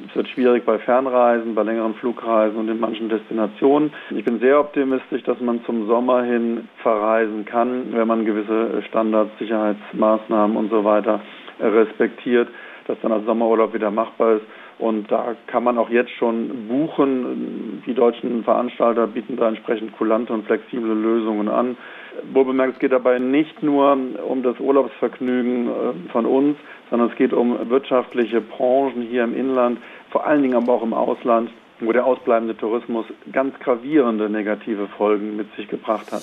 Es 0.09 0.17
wird 0.17 0.29
schwierig 0.29 0.65
bei 0.65 0.79
Fernreisen, 0.79 1.55
bei 1.55 1.63
längeren 1.63 1.95
Flugreisen 1.97 2.57
und 2.59 2.69
in 2.69 2.81
manchen 2.81 3.11
Destinationen. 3.11 3.93
Ich 4.11 4.25
bin 4.25 4.39
sehr 4.41 4.59
optimistisch, 4.59 5.23
dass 5.25 5.39
man 5.41 5.63
zum 5.65 5.87
Sommer 5.87 6.23
hin 6.23 6.69
verreisen 6.83 7.45
kann, 7.45 7.93
wenn 7.93 8.09
man 8.09 8.25
gewisse 8.25 8.83
Standards, 8.89 9.31
Sicherheitsmaßnahmen 9.39 10.57
und 10.57 10.71
so 10.71 10.85
weiter 10.85 11.21
respektiert, 11.61 12.49
dass 12.87 12.99
dann 13.03 13.13
als 13.13 13.27
Sommerurlaub 13.27 13.75
wieder 13.75 13.91
machbar 13.91 14.37
ist. 14.37 14.47
Und 14.79 15.11
da 15.13 15.37
kann 15.47 15.65
man 15.65 15.79
auch 15.79 15.91
jetzt 15.91 16.11
schon 16.13 16.67
buchen. 16.67 17.83
Die 17.87 17.95
deutschen 17.95 18.43
Veranstalter 18.43 19.07
bieten 19.07 19.37
da 19.37 19.49
entsprechend 19.49 19.97
kulante 19.97 20.33
und 20.33 20.47
flexible 20.47 20.95
Lösungen 20.95 21.49
an. 21.49 21.77
Wohlbemerkt, 22.33 22.75
es 22.75 22.79
geht 22.79 22.93
dabei 22.93 23.19
nicht 23.19 23.63
nur 23.63 23.97
um 24.29 24.43
das 24.43 24.59
Urlaubsvergnügen 24.61 25.69
äh, 25.69 26.11
von 26.11 26.27
uns, 26.27 26.57
sondern 26.91 27.11
es 27.11 27.17
geht 27.17 27.33
um 27.33 27.71
wirtschaftliche 27.71 28.41
Branchen 28.41 29.03
hier 29.03 29.25
im 29.25 29.35
Inland, 29.37 29.79
vor 30.11 30.27
allen 30.27 30.43
Dingen 30.43 30.57
aber 30.57 30.75
auch 30.75 30.83
im 30.83 30.95
Ausland, 30.95 31.51
wo 31.81 31.93
der 31.93 32.05
ausbleibende 32.05 32.57
Tourismus 32.57 33.07
ganz 33.33 33.59
gravierende 33.61 34.31
negative 34.31 34.89
Folgen 34.97 35.37
mit 35.37 35.53
sich 35.57 35.69
gebracht 35.69 36.13
hat. 36.13 36.23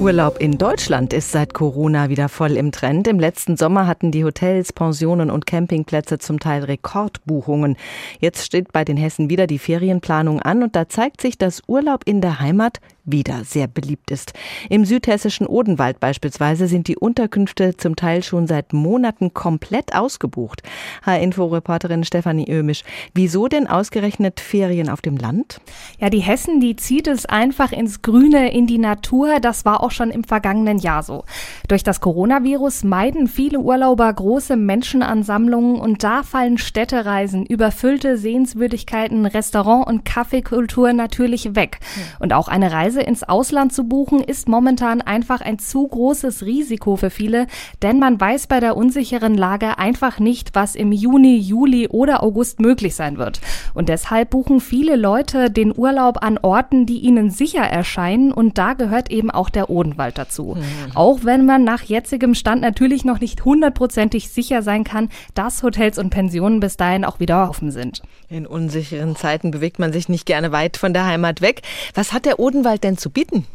Urlaub 0.00 0.40
in 0.40 0.56
Deutschland 0.56 1.12
ist 1.12 1.30
seit 1.30 1.52
Corona 1.52 2.08
wieder 2.08 2.30
voll 2.30 2.52
im 2.52 2.72
Trend. 2.72 3.06
Im 3.06 3.20
letzten 3.20 3.58
Sommer 3.58 3.86
hatten 3.86 4.10
die 4.10 4.24
Hotels, 4.24 4.72
Pensionen 4.72 5.30
und 5.30 5.44
Campingplätze 5.44 6.16
zum 6.18 6.40
Teil 6.40 6.64
Rekordbuchungen. 6.64 7.76
Jetzt 8.18 8.46
steht 8.46 8.72
bei 8.72 8.82
den 8.82 8.96
Hessen 8.96 9.28
wieder 9.28 9.46
die 9.46 9.58
Ferienplanung 9.58 10.40
an 10.40 10.62
und 10.62 10.74
da 10.74 10.88
zeigt 10.88 11.20
sich, 11.20 11.36
dass 11.36 11.62
Urlaub 11.66 12.04
in 12.06 12.22
der 12.22 12.40
Heimat 12.40 12.80
wieder 13.04 13.44
sehr 13.44 13.66
beliebt 13.66 14.10
ist. 14.10 14.32
Im 14.68 14.84
südhessischen 14.84 15.46
Odenwald 15.46 16.00
beispielsweise 16.00 16.66
sind 16.66 16.88
die 16.88 16.96
Unterkünfte 16.96 17.76
zum 17.76 17.96
Teil 17.96 18.22
schon 18.22 18.46
seit 18.46 18.72
Monaten 18.72 19.34
komplett 19.34 19.94
ausgebucht. 19.94 20.62
H-Info-Reporterin 21.04 22.04
Stefanie 22.04 22.50
Ömisch, 22.50 22.82
wieso 23.14 23.48
denn 23.48 23.66
ausgerechnet 23.66 24.40
Ferien 24.40 24.88
auf 24.88 25.00
dem 25.00 25.16
Land? 25.16 25.60
Ja, 25.98 26.10
die 26.10 26.20
Hessen, 26.20 26.60
die 26.60 26.76
zieht 26.76 27.06
es 27.06 27.26
einfach 27.26 27.72
ins 27.72 28.02
Grüne, 28.02 28.52
in 28.52 28.66
die 28.66 28.78
Natur. 28.78 29.40
Das 29.40 29.64
war 29.64 29.82
auch 29.82 29.90
schon 29.90 30.10
im 30.10 30.24
vergangenen 30.24 30.78
Jahr 30.78 31.02
so. 31.02 31.24
Durch 31.68 31.82
das 31.82 32.00
Coronavirus 32.00 32.84
meiden 32.84 33.26
viele 33.26 33.60
Urlauber 33.60 34.12
große 34.12 34.56
Menschenansammlungen 34.56 35.76
und 35.80 36.04
da 36.04 36.22
fallen 36.22 36.58
Städtereisen, 36.58 37.46
überfüllte 37.46 38.18
Sehenswürdigkeiten, 38.18 39.26
Restaurant- 39.26 39.86
und 39.86 40.04
Kaffeekultur 40.04 40.92
natürlich 40.92 41.54
weg. 41.54 41.78
Und 42.18 42.32
auch 42.32 42.48
eine 42.48 42.72
Reise 42.72 42.89
Reise 42.90 43.02
ins 43.02 43.22
Ausland 43.22 43.72
zu 43.72 43.84
buchen, 43.84 44.20
ist 44.20 44.48
momentan 44.48 45.00
einfach 45.00 45.40
ein 45.40 45.60
zu 45.60 45.86
großes 45.86 46.44
Risiko 46.44 46.96
für 46.96 47.10
viele, 47.10 47.46
denn 47.82 48.00
man 48.00 48.20
weiß 48.20 48.48
bei 48.48 48.58
der 48.58 48.76
unsicheren 48.76 49.36
Lage 49.36 49.78
einfach 49.78 50.18
nicht, 50.18 50.56
was 50.56 50.74
im 50.74 50.90
Juni, 50.90 51.36
Juli 51.36 51.86
oder 51.86 52.24
August 52.24 52.58
möglich 52.58 52.96
sein 52.96 53.16
wird. 53.16 53.40
Und 53.74 53.88
deshalb 53.88 54.30
buchen 54.30 54.58
viele 54.58 54.96
Leute 54.96 55.50
den 55.52 55.72
Urlaub 55.76 56.24
an 56.24 56.36
Orten, 56.42 56.84
die 56.84 56.98
ihnen 56.98 57.30
sicher 57.30 57.62
erscheinen 57.62 58.32
und 58.32 58.58
da 58.58 58.72
gehört 58.72 59.08
eben 59.12 59.30
auch 59.30 59.50
der 59.50 59.70
Odenwald 59.70 60.18
dazu. 60.18 60.56
Mhm. 60.56 60.96
Auch 60.96 61.20
wenn 61.22 61.46
man 61.46 61.62
nach 61.62 61.82
jetzigem 61.82 62.34
Stand 62.34 62.60
natürlich 62.62 63.04
noch 63.04 63.20
nicht 63.20 63.44
hundertprozentig 63.44 64.30
sicher 64.30 64.62
sein 64.62 64.82
kann, 64.82 65.10
dass 65.34 65.62
Hotels 65.62 65.96
und 65.96 66.10
Pensionen 66.10 66.58
bis 66.58 66.76
dahin 66.76 67.04
auch 67.04 67.20
wieder 67.20 67.48
offen 67.48 67.70
sind. 67.70 68.02
In 68.28 68.46
unsicheren 68.46 69.14
Zeiten 69.14 69.52
bewegt 69.52 69.78
man 69.78 69.92
sich 69.92 70.08
nicht 70.08 70.26
gerne 70.26 70.50
weit 70.50 70.76
von 70.76 70.92
der 70.92 71.06
Heimat 71.06 71.40
weg. 71.40 71.62
Was 71.94 72.12
hat 72.12 72.24
der 72.24 72.40
Odenwald 72.40 72.79
denn 72.80 72.98
zu 72.98 73.10
bieten? 73.10 73.46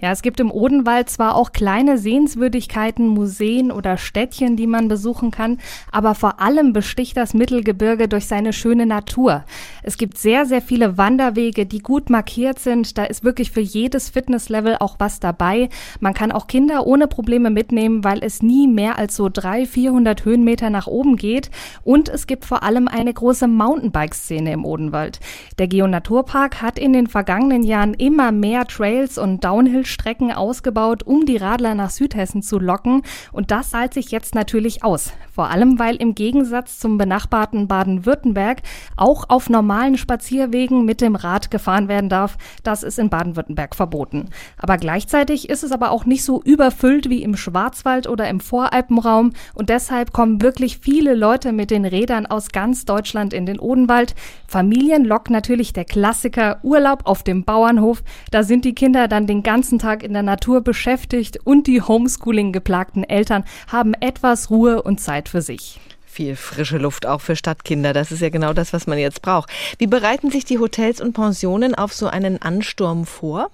Ja, 0.00 0.12
es 0.12 0.22
gibt 0.22 0.40
im 0.40 0.50
Odenwald 0.50 1.10
zwar 1.10 1.34
auch 1.34 1.52
kleine 1.52 1.98
Sehenswürdigkeiten, 1.98 3.06
Museen 3.06 3.70
oder 3.70 3.96
Städtchen, 3.96 4.56
die 4.56 4.66
man 4.66 4.88
besuchen 4.88 5.30
kann, 5.30 5.58
aber 5.92 6.14
vor 6.14 6.40
allem 6.40 6.72
besticht 6.72 7.16
das 7.16 7.34
Mittelgebirge 7.34 8.08
durch 8.08 8.26
seine 8.26 8.52
schöne 8.52 8.86
Natur. 8.86 9.44
Es 9.82 9.96
gibt 9.98 10.18
sehr, 10.18 10.46
sehr 10.46 10.62
viele 10.62 10.98
Wanderwege, 10.98 11.66
die 11.66 11.80
gut 11.80 12.10
markiert 12.10 12.58
sind. 12.58 12.96
Da 12.98 13.04
ist 13.04 13.24
wirklich 13.24 13.50
für 13.50 13.60
jedes 13.60 14.08
Fitnesslevel 14.08 14.76
auch 14.80 14.96
was 14.98 15.20
dabei. 15.20 15.68
Man 16.00 16.14
kann 16.14 16.32
auch 16.32 16.46
Kinder 16.46 16.86
ohne 16.86 17.08
Probleme 17.08 17.50
mitnehmen, 17.50 18.04
weil 18.04 18.22
es 18.22 18.42
nie 18.42 18.68
mehr 18.68 18.98
als 18.98 19.16
so 19.16 19.28
300, 19.28 19.68
400 19.68 20.24
Höhenmeter 20.24 20.70
nach 20.70 20.86
oben 20.86 21.16
geht. 21.16 21.50
Und 21.84 22.08
es 22.08 22.26
gibt 22.26 22.44
vor 22.44 22.62
allem 22.62 22.88
eine 22.88 23.12
große 23.12 23.48
Mountainbike-Szene 23.48 24.52
im 24.52 24.64
Odenwald. 24.64 25.20
Der 25.58 25.68
Geonaturpark 25.68 26.62
hat 26.62 26.78
in 26.78 26.92
den 26.92 27.06
vergangenen 27.06 27.62
Jahren 27.62 27.94
immer 27.94 28.32
mehr 28.32 28.66
Trails 28.66 29.18
und 29.18 29.44
Down 29.44 29.57
Downhill-Strecken 29.58 30.32
ausgebaut, 30.32 31.02
um 31.02 31.26
die 31.26 31.36
Radler 31.36 31.74
nach 31.74 31.90
Südhessen 31.90 32.42
zu 32.42 32.60
locken. 32.60 33.02
Und 33.32 33.50
das 33.50 33.70
zahlt 33.70 33.92
sich 33.92 34.12
jetzt 34.12 34.34
natürlich 34.36 34.84
aus. 34.84 35.12
Vor 35.38 35.50
allem, 35.50 35.78
weil 35.78 35.94
im 35.94 36.16
Gegensatz 36.16 36.80
zum 36.80 36.98
benachbarten 36.98 37.68
Baden-Württemberg 37.68 38.60
auch 38.96 39.26
auf 39.28 39.48
normalen 39.48 39.96
Spazierwegen 39.96 40.84
mit 40.84 41.00
dem 41.00 41.14
Rad 41.14 41.52
gefahren 41.52 41.86
werden 41.86 42.10
darf. 42.10 42.36
Das 42.64 42.82
ist 42.82 42.98
in 42.98 43.08
Baden-Württemberg 43.08 43.76
verboten. 43.76 44.30
Aber 44.56 44.78
gleichzeitig 44.78 45.48
ist 45.48 45.62
es 45.62 45.70
aber 45.70 45.92
auch 45.92 46.06
nicht 46.06 46.24
so 46.24 46.42
überfüllt 46.42 47.08
wie 47.08 47.22
im 47.22 47.36
Schwarzwald 47.36 48.08
oder 48.08 48.28
im 48.28 48.40
Voralpenraum. 48.40 49.30
Und 49.54 49.68
deshalb 49.68 50.12
kommen 50.12 50.42
wirklich 50.42 50.78
viele 50.78 51.14
Leute 51.14 51.52
mit 51.52 51.70
den 51.70 51.84
Rädern 51.84 52.26
aus 52.26 52.48
ganz 52.48 52.84
Deutschland 52.84 53.32
in 53.32 53.46
den 53.46 53.60
Odenwald. 53.60 54.16
Familien 54.48 55.04
lockt 55.04 55.30
natürlich 55.30 55.72
der 55.72 55.84
Klassiker 55.84 56.58
Urlaub 56.64 57.02
auf 57.04 57.22
dem 57.22 57.44
Bauernhof. 57.44 58.02
Da 58.32 58.42
sind 58.42 58.64
die 58.64 58.74
Kinder 58.74 59.06
dann 59.06 59.28
den 59.28 59.44
ganzen 59.44 59.78
Tag 59.78 60.02
in 60.02 60.14
der 60.14 60.24
Natur 60.24 60.62
beschäftigt 60.62 61.38
und 61.44 61.68
die 61.68 61.80
Homeschooling 61.80 62.50
geplagten 62.50 63.04
Eltern 63.04 63.44
haben 63.68 63.94
etwas 63.94 64.50
Ruhe 64.50 64.82
und 64.82 64.98
Zeit 64.98 65.27
für 65.28 65.42
sich 65.42 65.78
viel 66.18 66.34
frische 66.34 66.78
Luft 66.78 67.06
auch 67.06 67.20
für 67.20 67.36
Stadtkinder. 67.36 67.92
Das 67.92 68.10
ist 68.10 68.20
ja 68.20 68.28
genau 68.28 68.52
das, 68.52 68.72
was 68.72 68.88
man 68.88 68.98
jetzt 68.98 69.22
braucht. 69.22 69.50
Wie 69.78 69.86
bereiten 69.86 70.30
sich 70.30 70.44
die 70.44 70.58
Hotels 70.58 71.00
und 71.00 71.12
Pensionen 71.12 71.76
auf 71.76 71.92
so 71.92 72.08
einen 72.08 72.42
Ansturm 72.42 73.06
vor? 73.06 73.50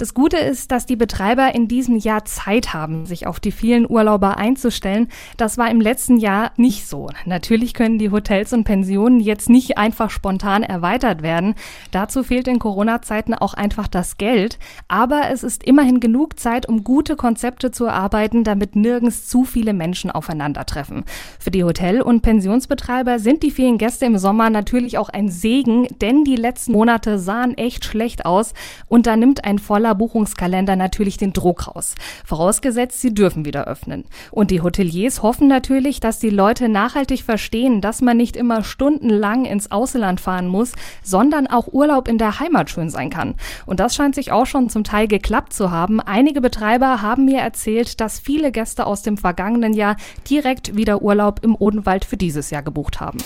Das 0.00 0.14
Gute 0.14 0.38
ist, 0.38 0.72
dass 0.72 0.86
die 0.86 0.96
Betreiber 0.96 1.54
in 1.54 1.68
diesem 1.68 1.98
Jahr 1.98 2.24
Zeit 2.24 2.72
haben, 2.72 3.04
sich 3.04 3.26
auf 3.26 3.38
die 3.38 3.52
vielen 3.52 3.86
Urlauber 3.86 4.38
einzustellen. 4.38 5.08
Das 5.36 5.58
war 5.58 5.70
im 5.70 5.78
letzten 5.78 6.16
Jahr 6.16 6.52
nicht 6.56 6.88
so. 6.88 7.10
Natürlich 7.26 7.74
können 7.74 7.98
die 7.98 8.10
Hotels 8.10 8.54
und 8.54 8.64
Pensionen 8.64 9.20
jetzt 9.20 9.50
nicht 9.50 9.76
einfach 9.76 10.08
spontan 10.08 10.62
erweitert 10.62 11.20
werden. 11.20 11.54
Dazu 11.90 12.22
fehlt 12.22 12.48
in 12.48 12.58
Corona-Zeiten 12.58 13.34
auch 13.34 13.52
einfach 13.52 13.88
das 13.88 14.16
Geld. 14.16 14.58
Aber 14.88 15.24
es 15.30 15.42
ist 15.42 15.64
immerhin 15.64 16.00
genug 16.00 16.40
Zeit, 16.40 16.66
um 16.66 16.82
gute 16.82 17.14
Konzepte 17.14 17.70
zu 17.70 17.84
erarbeiten, 17.84 18.42
damit 18.42 18.76
nirgends 18.76 19.28
zu 19.28 19.44
viele 19.44 19.74
Menschen 19.74 20.10
aufeinandertreffen. 20.10 21.04
Für 21.38 21.50
die 21.50 21.64
Hotel- 21.64 22.00
und 22.00 22.22
Pensionsbetreiber 22.22 23.18
sind 23.18 23.42
die 23.42 23.50
vielen 23.50 23.76
Gäste 23.76 24.06
im 24.06 24.16
Sommer 24.16 24.48
natürlich 24.48 24.96
auch 24.96 25.10
ein 25.10 25.28
Segen, 25.28 25.88
denn 26.00 26.24
die 26.24 26.36
letzten 26.36 26.72
Monate 26.72 27.18
sahen 27.18 27.52
echt 27.58 27.84
schlecht 27.84 28.24
aus 28.24 28.54
und 28.88 29.06
da 29.06 29.14
nimmt 29.14 29.44
ein 29.44 29.58
voller 29.58 29.89
voller 29.90 29.94
Buchungskalender 29.94 30.76
natürlich 30.76 31.16
den 31.16 31.32
Druck 31.32 31.66
raus. 31.66 31.94
Vorausgesetzt, 32.24 33.00
sie 33.00 33.12
dürfen 33.12 33.44
wieder 33.44 33.66
öffnen. 33.66 34.04
Und 34.30 34.50
die 34.50 34.60
Hoteliers 34.60 35.22
hoffen 35.22 35.48
natürlich, 35.48 36.00
dass 36.00 36.18
die 36.20 36.30
Leute 36.30 36.68
nachhaltig 36.68 37.22
verstehen, 37.22 37.80
dass 37.80 38.00
man 38.00 38.16
nicht 38.16 38.36
immer 38.36 38.62
stundenlang 38.62 39.44
ins 39.46 39.70
Ausland 39.70 40.20
fahren 40.20 40.46
muss, 40.46 40.72
sondern 41.02 41.46
auch 41.46 41.72
Urlaub 41.72 42.08
in 42.08 42.18
der 42.18 42.38
Heimat 42.38 42.70
schön 42.70 42.90
sein 42.90 43.10
kann. 43.10 43.34
Und 43.66 43.80
das 43.80 43.94
scheint 43.94 44.14
sich 44.14 44.30
auch 44.30 44.46
schon 44.46 44.68
zum 44.68 44.84
Teil 44.84 45.08
geklappt 45.08 45.52
zu 45.52 45.70
haben. 45.70 46.00
Einige 46.00 46.40
Betreiber 46.40 47.02
haben 47.02 47.24
mir 47.24 47.40
erzählt, 47.40 48.00
dass 48.00 48.20
viele 48.20 48.52
Gäste 48.52 48.86
aus 48.86 49.02
dem 49.02 49.16
vergangenen 49.16 49.74
Jahr 49.74 49.96
direkt 50.28 50.76
wieder 50.76 51.02
Urlaub 51.02 51.40
im 51.42 51.56
Odenwald 51.56 52.04
für 52.04 52.16
dieses 52.16 52.50
Jahr 52.50 52.62
gebucht 52.62 53.00
haben. 53.00 53.18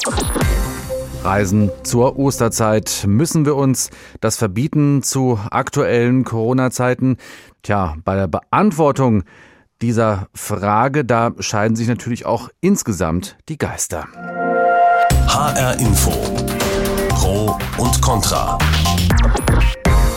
Reisen 1.25 1.71
zur 1.83 2.19
Osterzeit. 2.19 3.05
Müssen 3.07 3.47
wir 3.47 3.57
uns 3.57 3.91
das 4.21 4.37
verbieten 4.37 5.03
zu 5.03 5.39
aktuellen 5.51 6.25
Corona-Zeiten? 6.25 7.17
Tja, 7.63 7.97
bei 8.05 8.15
der 8.15 8.29
Beantwortung 8.29 9.25
dieser 9.81 10.29
Frage, 10.35 11.05
da 11.05 11.33
scheiden 11.39 11.77
sich 11.77 11.89
natürlich 11.89 12.27
auch 12.27 12.51
insgesamt 12.61 13.37
die 13.49 13.57
Geister. 13.57 14.07
HR 15.29 15.81
Info. 15.81 16.13
Pro 17.09 17.59
und 17.79 18.01
Contra. 18.03 18.59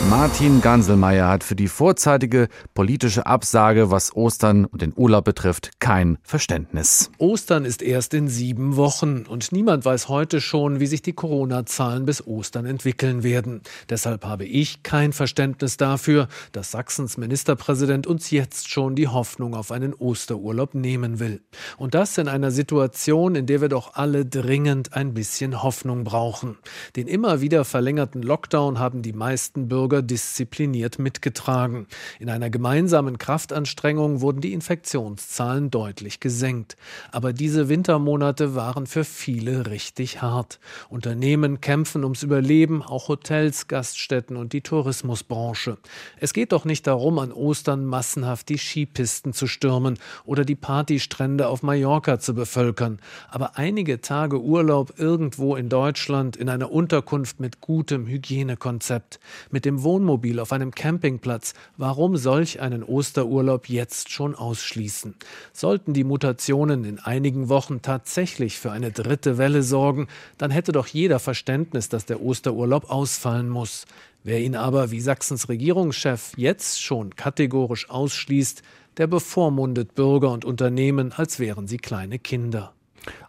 Martin 0.10 0.62
Ganselmeier 0.62 1.28
hat 1.28 1.43
für 1.43 1.58
die 1.58 1.67
vorzeitige 1.67 2.48
politische 2.74 3.26
Absage, 3.26 3.91
was 3.91 4.15
Ostern 4.15 4.63
und 4.63 4.82
den 4.82 4.93
Urlaub 4.96 5.26
betrifft, 5.26 5.72
kein 5.80 6.17
Verständnis. 6.24 7.12
Ostern 7.17 7.65
ist 7.65 7.82
erst 7.82 8.13
in 8.13 8.30
sieben 8.30 8.78
Wochen 8.78 9.26
und 9.28 9.52
niemand 9.52 9.84
weiß 9.84 10.08
heute 10.08 10.39
schon, 10.39 10.80
wie 10.80 10.88
sich 10.88 11.02
die 11.02 11.12
Corona-Zahlen 11.12 12.06
bis 12.06 12.26
Ostern 12.26 12.65
entwickeln 12.65 13.24
werden. 13.24 13.62
Deshalb 13.89 14.24
habe 14.24 14.46
ich 14.46 14.82
kein 14.82 15.12
Verständnis 15.12 15.76
dafür, 15.76 16.30
dass 16.54 16.72
Sachsens 16.72 17.17
Ministerpräsident 17.17 18.08
uns 18.08 18.32
jetzt 18.32 18.70
schon 18.70 18.96
die 18.96 19.10
Hoffnung 19.10 19.56
auf 19.56 19.74
einen 19.74 19.93
Osterurlaub 19.93 20.74
nehmen 20.74 21.20
will. 21.20 21.41
Und 21.78 21.96
das 21.96 22.17
in 22.17 22.30
einer 22.30 22.52
Situation, 22.52 23.36
in 23.36 23.46
der 23.46 23.60
wir 23.60 23.70
doch 23.70 23.96
alle 23.96 24.26
dringend 24.26 24.93
ein 24.93 25.13
bisschen 25.13 25.63
Hoffnung 25.63 26.06
brauchen. 26.06 26.58
Den 26.96 27.08
immer 27.08 27.41
wieder 27.41 27.65
verlängerten 27.65 28.22
Lockdown 28.22 28.80
haben 28.80 29.02
die 29.02 29.13
meisten 29.13 29.67
Bürger 29.67 29.96
Bürger 29.97 30.01
diszipliniert 30.01 30.99
mitgetragen. 30.99 31.88
In 32.19 32.29
einer 32.29 32.49
gemeinsamen 32.49 33.17
Kraftanstrengung 33.17 34.21
wurden 34.21 34.41
die 34.41 34.53
Infektionszahlen 34.53 35.71
deutlich 35.71 36.19
gesenkt. 36.19 36.77
Aber 37.12 37.33
diese 37.33 37.69
Wintermonate 37.69 38.55
waren 38.55 38.86
für 38.86 39.03
viele 39.03 39.67
richtig 39.67 40.21
hart. 40.21 40.60
Unternehmen 40.89 41.62
kämpfen 41.62 42.03
ums 42.03 42.23
Überleben, 42.23 42.83
auch 42.83 43.07
Hotels, 43.07 43.67
Gaststätten 43.67 44.38
und 44.38 44.53
die 44.53 44.62
Tourismusbranche. 44.62 45.77
Es 46.19 46.33
geht 46.33 46.51
doch 46.51 46.65
nicht 46.65 46.86
darum, 46.86 47.19
an 47.19 47.31
Ostern 47.31 47.86
massenhaft 47.86 48.49
die 48.49 48.57
Skipisten 48.57 49.33
zu 49.33 49.47
stürmen 49.47 49.97
oder 50.25 50.45
die 50.45 50.55
Partystrände 50.55 51.47
auf 51.47 51.63
Mallorca 51.63 52.19
zu 52.19 52.33
bevölkern. 52.33 52.99
Aber 53.29 53.57
einige 53.57 54.01
Tage 54.01 54.41
Urlaub 54.41 54.93
irgendwo 54.97 55.55
in 55.55 55.69
Deutschland 55.69 56.36
in 56.36 56.49
einer 56.49 56.71
Unterkunft 56.71 57.39
mit 57.39 57.62
gutem 57.62 58.05
Hygienekonzept, 58.05 59.19
mit 59.49 59.65
dem 59.65 59.83
Wohnmobil 59.88 60.41
auf 60.41 60.52
einem 60.52 60.71
Campingplatz. 60.71 61.54
Warum 61.78 62.17
solch 62.17 62.60
einen 62.60 62.84
Osterurlaub 62.84 63.69
jetzt 63.69 64.12
schon 64.12 64.36
ausschließen? 64.36 65.15
Sollten 65.54 65.93
die 65.93 66.04
Mutationen 66.04 66.84
in 66.84 67.00
einigen 67.00 67.47
Wochen 67.47 67.82
tatsächlich 67.82 68.60
für 68.60 68.69
eine 68.69 68.91
dritte 68.91 69.38
Welle 69.38 69.63
sorgen, 69.63 70.08
dann 70.38 70.52
hätte 70.52 70.73
doch 70.73 70.88
jeder 70.88 71.19
Verständnis, 71.19 71.88
dass 71.88 72.06
der 72.06 72.21
Osterurlaub 72.21 72.91
ausfallen 72.91 73.47
muss. 73.47 73.86
Wer 74.26 74.41
ihn 74.41 74.58
aber, 74.58 74.91
wie 74.91 75.00
Sachsens 75.00 75.47
Regierungschef, 75.47 76.34
jetzt 76.36 76.84
schon 76.84 77.15
kategorisch 77.15 77.89
ausschließt, 77.89 78.63
der 78.97 79.08
bevormundet 79.08 79.95
Bürger 79.95 80.34
und 80.34 80.43
Unternehmen, 80.43 81.13
als 81.13 81.39
wären 81.39 81.65
sie 81.65 81.78
kleine 81.78 82.19
Kinder 82.19 82.73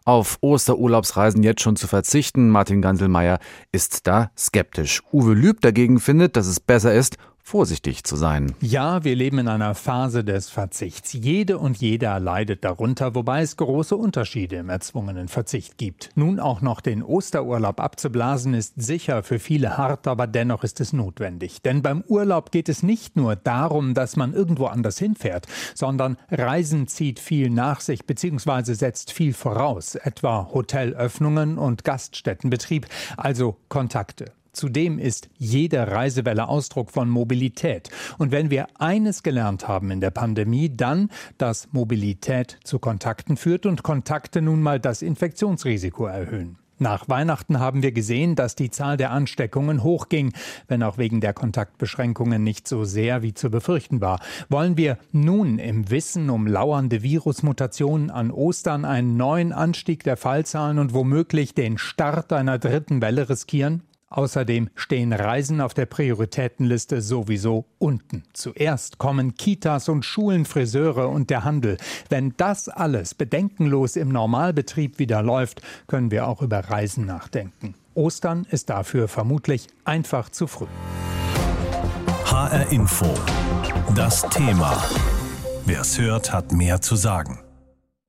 auf 0.04 0.38
Osterurlaubsreisen 0.40 1.42
jetzt 1.42 1.62
schon 1.62 1.76
zu 1.76 1.86
verzichten. 1.86 2.48
Martin 2.48 2.82
Ganselmeier 2.82 3.38
ist 3.72 4.06
da 4.06 4.30
skeptisch. 4.36 5.02
Uwe 5.12 5.34
Lüb 5.34 5.60
dagegen 5.60 6.00
findet, 6.00 6.36
dass 6.36 6.46
es 6.46 6.60
besser 6.60 6.94
ist, 6.94 7.16
vorsichtig 7.48 8.04
zu 8.04 8.14
sein. 8.14 8.54
Ja, 8.60 9.04
wir 9.04 9.16
leben 9.16 9.38
in 9.38 9.48
einer 9.48 9.74
Phase 9.74 10.22
des 10.22 10.50
Verzichts. 10.50 11.14
Jede 11.14 11.56
und 11.56 11.78
jeder 11.78 12.20
leidet 12.20 12.62
darunter, 12.62 13.14
wobei 13.14 13.40
es 13.40 13.56
große 13.56 13.96
Unterschiede 13.96 14.56
im 14.56 14.68
erzwungenen 14.68 15.28
Verzicht 15.28 15.78
gibt. 15.78 16.10
Nun 16.14 16.40
auch 16.40 16.60
noch 16.60 16.82
den 16.82 17.02
Osterurlaub 17.02 17.80
abzublasen, 17.80 18.52
ist 18.52 18.74
sicher 18.76 19.22
für 19.22 19.38
viele 19.38 19.78
hart, 19.78 20.06
aber 20.06 20.26
dennoch 20.26 20.62
ist 20.62 20.78
es 20.80 20.92
notwendig. 20.92 21.62
Denn 21.62 21.80
beim 21.80 22.04
Urlaub 22.06 22.52
geht 22.52 22.68
es 22.68 22.82
nicht 22.82 23.16
nur 23.16 23.34
darum, 23.34 23.94
dass 23.94 24.16
man 24.16 24.34
irgendwo 24.34 24.66
anders 24.66 24.98
hinfährt, 24.98 25.46
sondern 25.74 26.18
Reisen 26.30 26.86
zieht 26.86 27.18
viel 27.18 27.48
nach 27.48 27.80
sich 27.80 28.04
bzw. 28.04 28.74
setzt 28.74 29.10
viel 29.10 29.32
voraus, 29.32 29.94
etwa 29.94 30.50
Hotelöffnungen 30.52 31.56
und 31.56 31.82
Gaststättenbetrieb, 31.82 32.86
also 33.16 33.56
Kontakte. 33.70 34.37
Zudem 34.58 34.98
ist 34.98 35.30
jede 35.36 35.86
Reisewelle 35.86 36.48
Ausdruck 36.48 36.90
von 36.90 37.08
Mobilität. 37.08 37.90
Und 38.18 38.32
wenn 38.32 38.50
wir 38.50 38.66
eines 38.76 39.22
gelernt 39.22 39.68
haben 39.68 39.92
in 39.92 40.00
der 40.00 40.10
Pandemie, 40.10 40.68
dann, 40.68 41.10
dass 41.38 41.68
Mobilität 41.70 42.58
zu 42.64 42.80
Kontakten 42.80 43.36
führt 43.36 43.66
und 43.66 43.84
Kontakte 43.84 44.42
nun 44.42 44.60
mal 44.60 44.80
das 44.80 45.00
Infektionsrisiko 45.02 46.06
erhöhen. 46.06 46.58
Nach 46.80 47.08
Weihnachten 47.08 47.60
haben 47.60 47.84
wir 47.84 47.92
gesehen, 47.92 48.34
dass 48.34 48.56
die 48.56 48.70
Zahl 48.70 48.96
der 48.96 49.12
Ansteckungen 49.12 49.84
hochging, 49.84 50.32
wenn 50.66 50.82
auch 50.82 50.98
wegen 50.98 51.20
der 51.20 51.34
Kontaktbeschränkungen 51.34 52.42
nicht 52.42 52.66
so 52.66 52.82
sehr 52.82 53.22
wie 53.22 53.34
zu 53.34 53.50
befürchten 53.50 54.00
war. 54.00 54.18
Wollen 54.48 54.76
wir 54.76 54.98
nun 55.12 55.60
im 55.60 55.88
Wissen 55.88 56.30
um 56.30 56.48
lauernde 56.48 57.04
Virusmutationen 57.04 58.10
an 58.10 58.32
Ostern 58.32 58.84
einen 58.84 59.16
neuen 59.16 59.52
Anstieg 59.52 60.02
der 60.02 60.16
Fallzahlen 60.16 60.80
und 60.80 60.94
womöglich 60.94 61.54
den 61.54 61.78
Start 61.78 62.32
einer 62.32 62.58
dritten 62.58 63.00
Welle 63.00 63.28
riskieren? 63.28 63.82
Außerdem 64.10 64.70
stehen 64.74 65.12
Reisen 65.12 65.60
auf 65.60 65.74
der 65.74 65.86
Prioritätenliste 65.86 67.02
sowieso 67.02 67.66
unten. 67.78 68.22
Zuerst 68.32 68.98
kommen 68.98 69.34
Kitas 69.34 69.88
und 69.88 70.04
Schulen, 70.04 70.46
Friseure 70.46 71.10
und 71.10 71.28
der 71.28 71.44
Handel. 71.44 71.76
Wenn 72.08 72.34
das 72.38 72.68
alles 72.68 73.14
bedenkenlos 73.14 73.96
im 73.96 74.08
Normalbetrieb 74.08 74.98
wieder 74.98 75.22
läuft, 75.22 75.60
können 75.86 76.10
wir 76.10 76.26
auch 76.26 76.40
über 76.40 76.58
Reisen 76.58 77.04
nachdenken. 77.04 77.74
Ostern 77.94 78.46
ist 78.50 78.70
dafür 78.70 79.08
vermutlich 79.08 79.66
einfach 79.84 80.30
zu 80.30 80.46
früh. 80.46 80.66
HR 82.24 82.70
Info. 82.70 83.12
Das 83.94 84.22
Thema. 84.30 84.82
Wer 85.66 85.80
es 85.80 85.98
hört, 85.98 86.32
hat 86.32 86.52
mehr 86.52 86.80
zu 86.80 86.96
sagen. 86.96 87.40